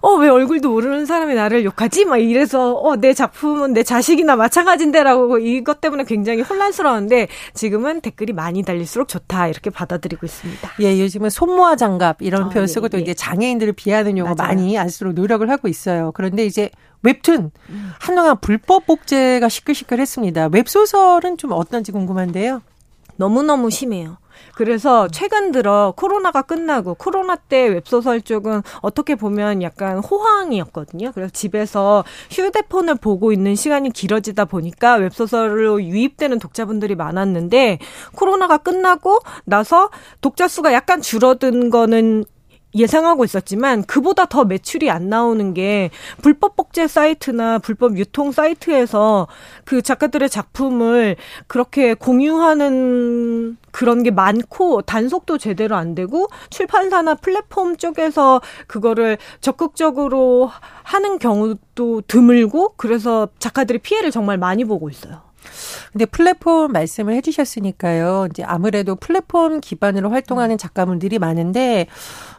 [0.02, 2.06] 어, 왜 얼굴도 모르는 사람이 나를 욕하지?
[2.06, 8.64] 막 이래서, 어, 내 작품은 내 자식이나 마찬가지인데라고 이것 때문에 굉장히 혼란스러웠는데 지금은 댓글이 많이
[8.64, 9.48] 달릴수록 좋다.
[9.48, 10.72] 이렇게 받아들이고 있습니다.
[10.82, 13.02] 예, 요즘은 손모아 장갑 이런 아, 표현 예, 쓰고 또 예.
[13.04, 14.34] 이제 장애인들을 비하하는 용어.
[14.36, 16.12] 많이 알수록 노력을 하고 있어요.
[16.14, 16.70] 그런데 이제
[17.04, 17.52] 웹툰
[18.00, 20.50] 한동안 불법 복제가 시끌시끌했습니다.
[20.52, 22.62] 웹소설은 좀 어떤지 궁금한데요.
[23.18, 24.18] 너무너무 심해요.
[24.54, 31.12] 그래서 최근 들어 코로나가 끝나고 코로나 때 웹소설 쪽은 어떻게 보면 약간 호황이었거든요.
[31.14, 37.80] 그래서 집에서 휴대폰을 보고 있는 시간이 길어지다 보니까 웹소설로 유입되는 독자분들이 많았는데
[38.16, 39.90] 코로나가 끝나고 나서
[40.22, 42.26] 독자 수가 약간 줄어든 거는
[42.78, 45.90] 예상하고 있었지만 그보다 더 매출이 안 나오는 게
[46.22, 49.28] 불법 복제 사이트나 불법 유통 사이트에서
[49.66, 51.16] 그 작가들의 작품을
[51.48, 60.50] 그렇게 공유하는 그런 게 많고 단속도 제대로 안 되고 출판사나 플랫폼 쪽에서 그거를 적극적으로
[60.84, 65.28] 하는 경우도 드물고 그래서 작가들이 피해를 정말 많이 보고 있어요.
[65.92, 68.28] 근데 플랫폼 말씀을 해주셨으니까요.
[68.32, 71.88] 이제 아무래도 플랫폼 기반으로 활동하는 작가분들이 많은데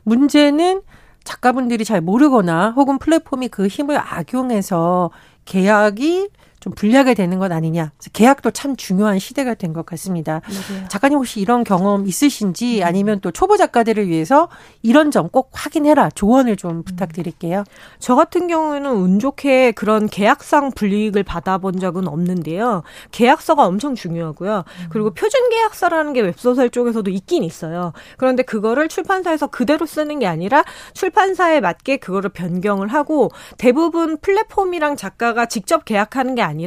[0.08, 0.82] 문제는
[1.24, 5.10] 작가분들이 잘 모르거나 혹은 플랫폼이 그 힘을 악용해서
[5.44, 6.28] 계약이
[6.68, 7.92] 좀 불리하게 되는 것 아니냐.
[8.12, 10.40] 계약도 참 중요한 시대가 된 것 같습니다.
[10.48, 10.88] 맞아요.
[10.88, 14.48] 작가님 혹시 이런 경험 있으신지 아니면 또 초보 작가들을 위해서
[14.82, 17.64] 이런 점 꼭 확인해라 조언을 좀 부탁드릴게요.
[17.98, 22.82] 저 같은 경우에는 운 좋게 그런 계약상 불이익을 받아본 적은 없는데요.
[23.10, 24.64] 계약서가 엄청 중요하고요.
[24.88, 27.92] 그리고 표준 계약서라는 게 웹소설 쪽에서도 있긴 있어요.
[28.16, 30.64] 그런데 그거를 출판사에서 그대로 쓰는 게 아니라
[30.94, 36.57] 출판사에 맞게 그거를 변경을 하고 대부분 플랫폼이랑 작가가 직접 계약하는 게 아니라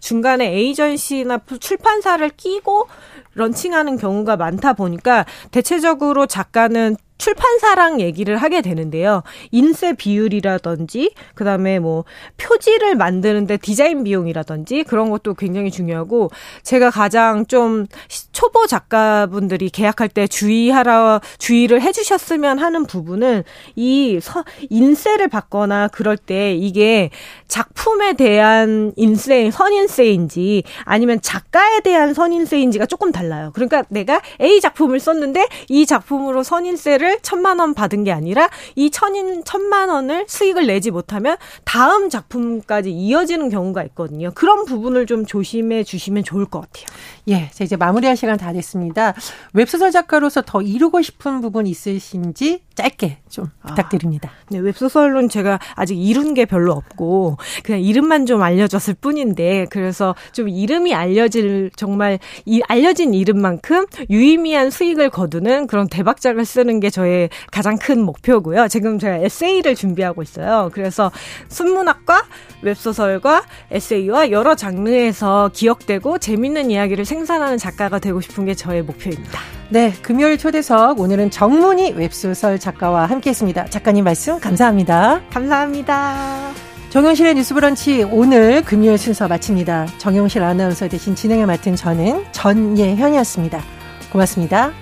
[0.00, 2.88] 중간에 에이전시나 출판사를 끼고
[3.34, 9.22] 런칭하는 경우가 많다 보니까 대체적으로 작가는 출판사랑 얘기를 하게 되는데요.
[9.50, 12.04] 인쇄 비율이라든지 그다음에 뭐
[12.38, 16.30] 표지를 만드는데 디자인 비용이라든지 그런 것도 굉장히 중요하고
[16.62, 17.86] 제가 가장 좀
[18.32, 23.44] 초보 작가분들이 계약할 때 주의하라 주의를 해 주셨으면 하는 부분은
[23.76, 27.10] 이 서, 인쇄를 받거나 그럴 때 이게
[27.48, 33.50] 작품에 대한 인쇄 선인쇄인지 아니면 작가에 대한 선인쇄인지가 조금 달라요.
[33.52, 38.90] 그러니까 내가 A 작품을 썼는데 이 작품으로 선인쇄를 수익을 천만 원 받은 게 아니라 이
[38.90, 44.30] 천인 천만 원을 수익을 내지 못하면 다음 작품까지 이어지는 경우가 있거든요.
[44.34, 46.86] 그런 부분을 좀 조심해 주시면 좋을 것 같아요.
[47.30, 49.14] 예, 자 이제 마무리할 시간 다 됐습니다.
[49.52, 54.30] 웹소설 작가로서 더 이루고 싶은 부분 있으신지 짧게 좀 아, 부탁드립니다.
[54.48, 60.48] 네, 웹소설론 제가 아직 이룬 게 별로 없고 그냥 이름만 좀 알려졌을 뿐인데 그래서 좀
[60.48, 67.78] 이름이 알려질 정말 이 알려진 이름만큼 유의미한 수익을 거두는 그런 대박작을 쓰는 게 저의 가장
[67.78, 68.66] 큰 목표고요.
[68.68, 70.70] 지금 제가 에세이를 준비하고 있어요.
[70.72, 71.12] 그래서
[71.48, 72.24] 순문학과
[72.62, 79.40] 웹소설과 에세이와 여러 장르에서 기억되고 재밌는 이야기를 생산하는 작가가 되고 싶은 게 저의 목표입니다.
[79.68, 83.66] 네, 금요일 초대석 오늘은 정문희 웹소설 작가와 함께했습니다.
[83.66, 85.20] 작가님 말씀 감사합니다.
[85.30, 86.52] 감사합니다.
[86.88, 89.86] 정용실의 뉴스브런치 오늘 금요일 순서 마칩니다.
[89.98, 93.62] 정용실 아나운서 대신 진행을 맡은 저는 전예현이었습니다.
[94.10, 94.72] 고맙습니다.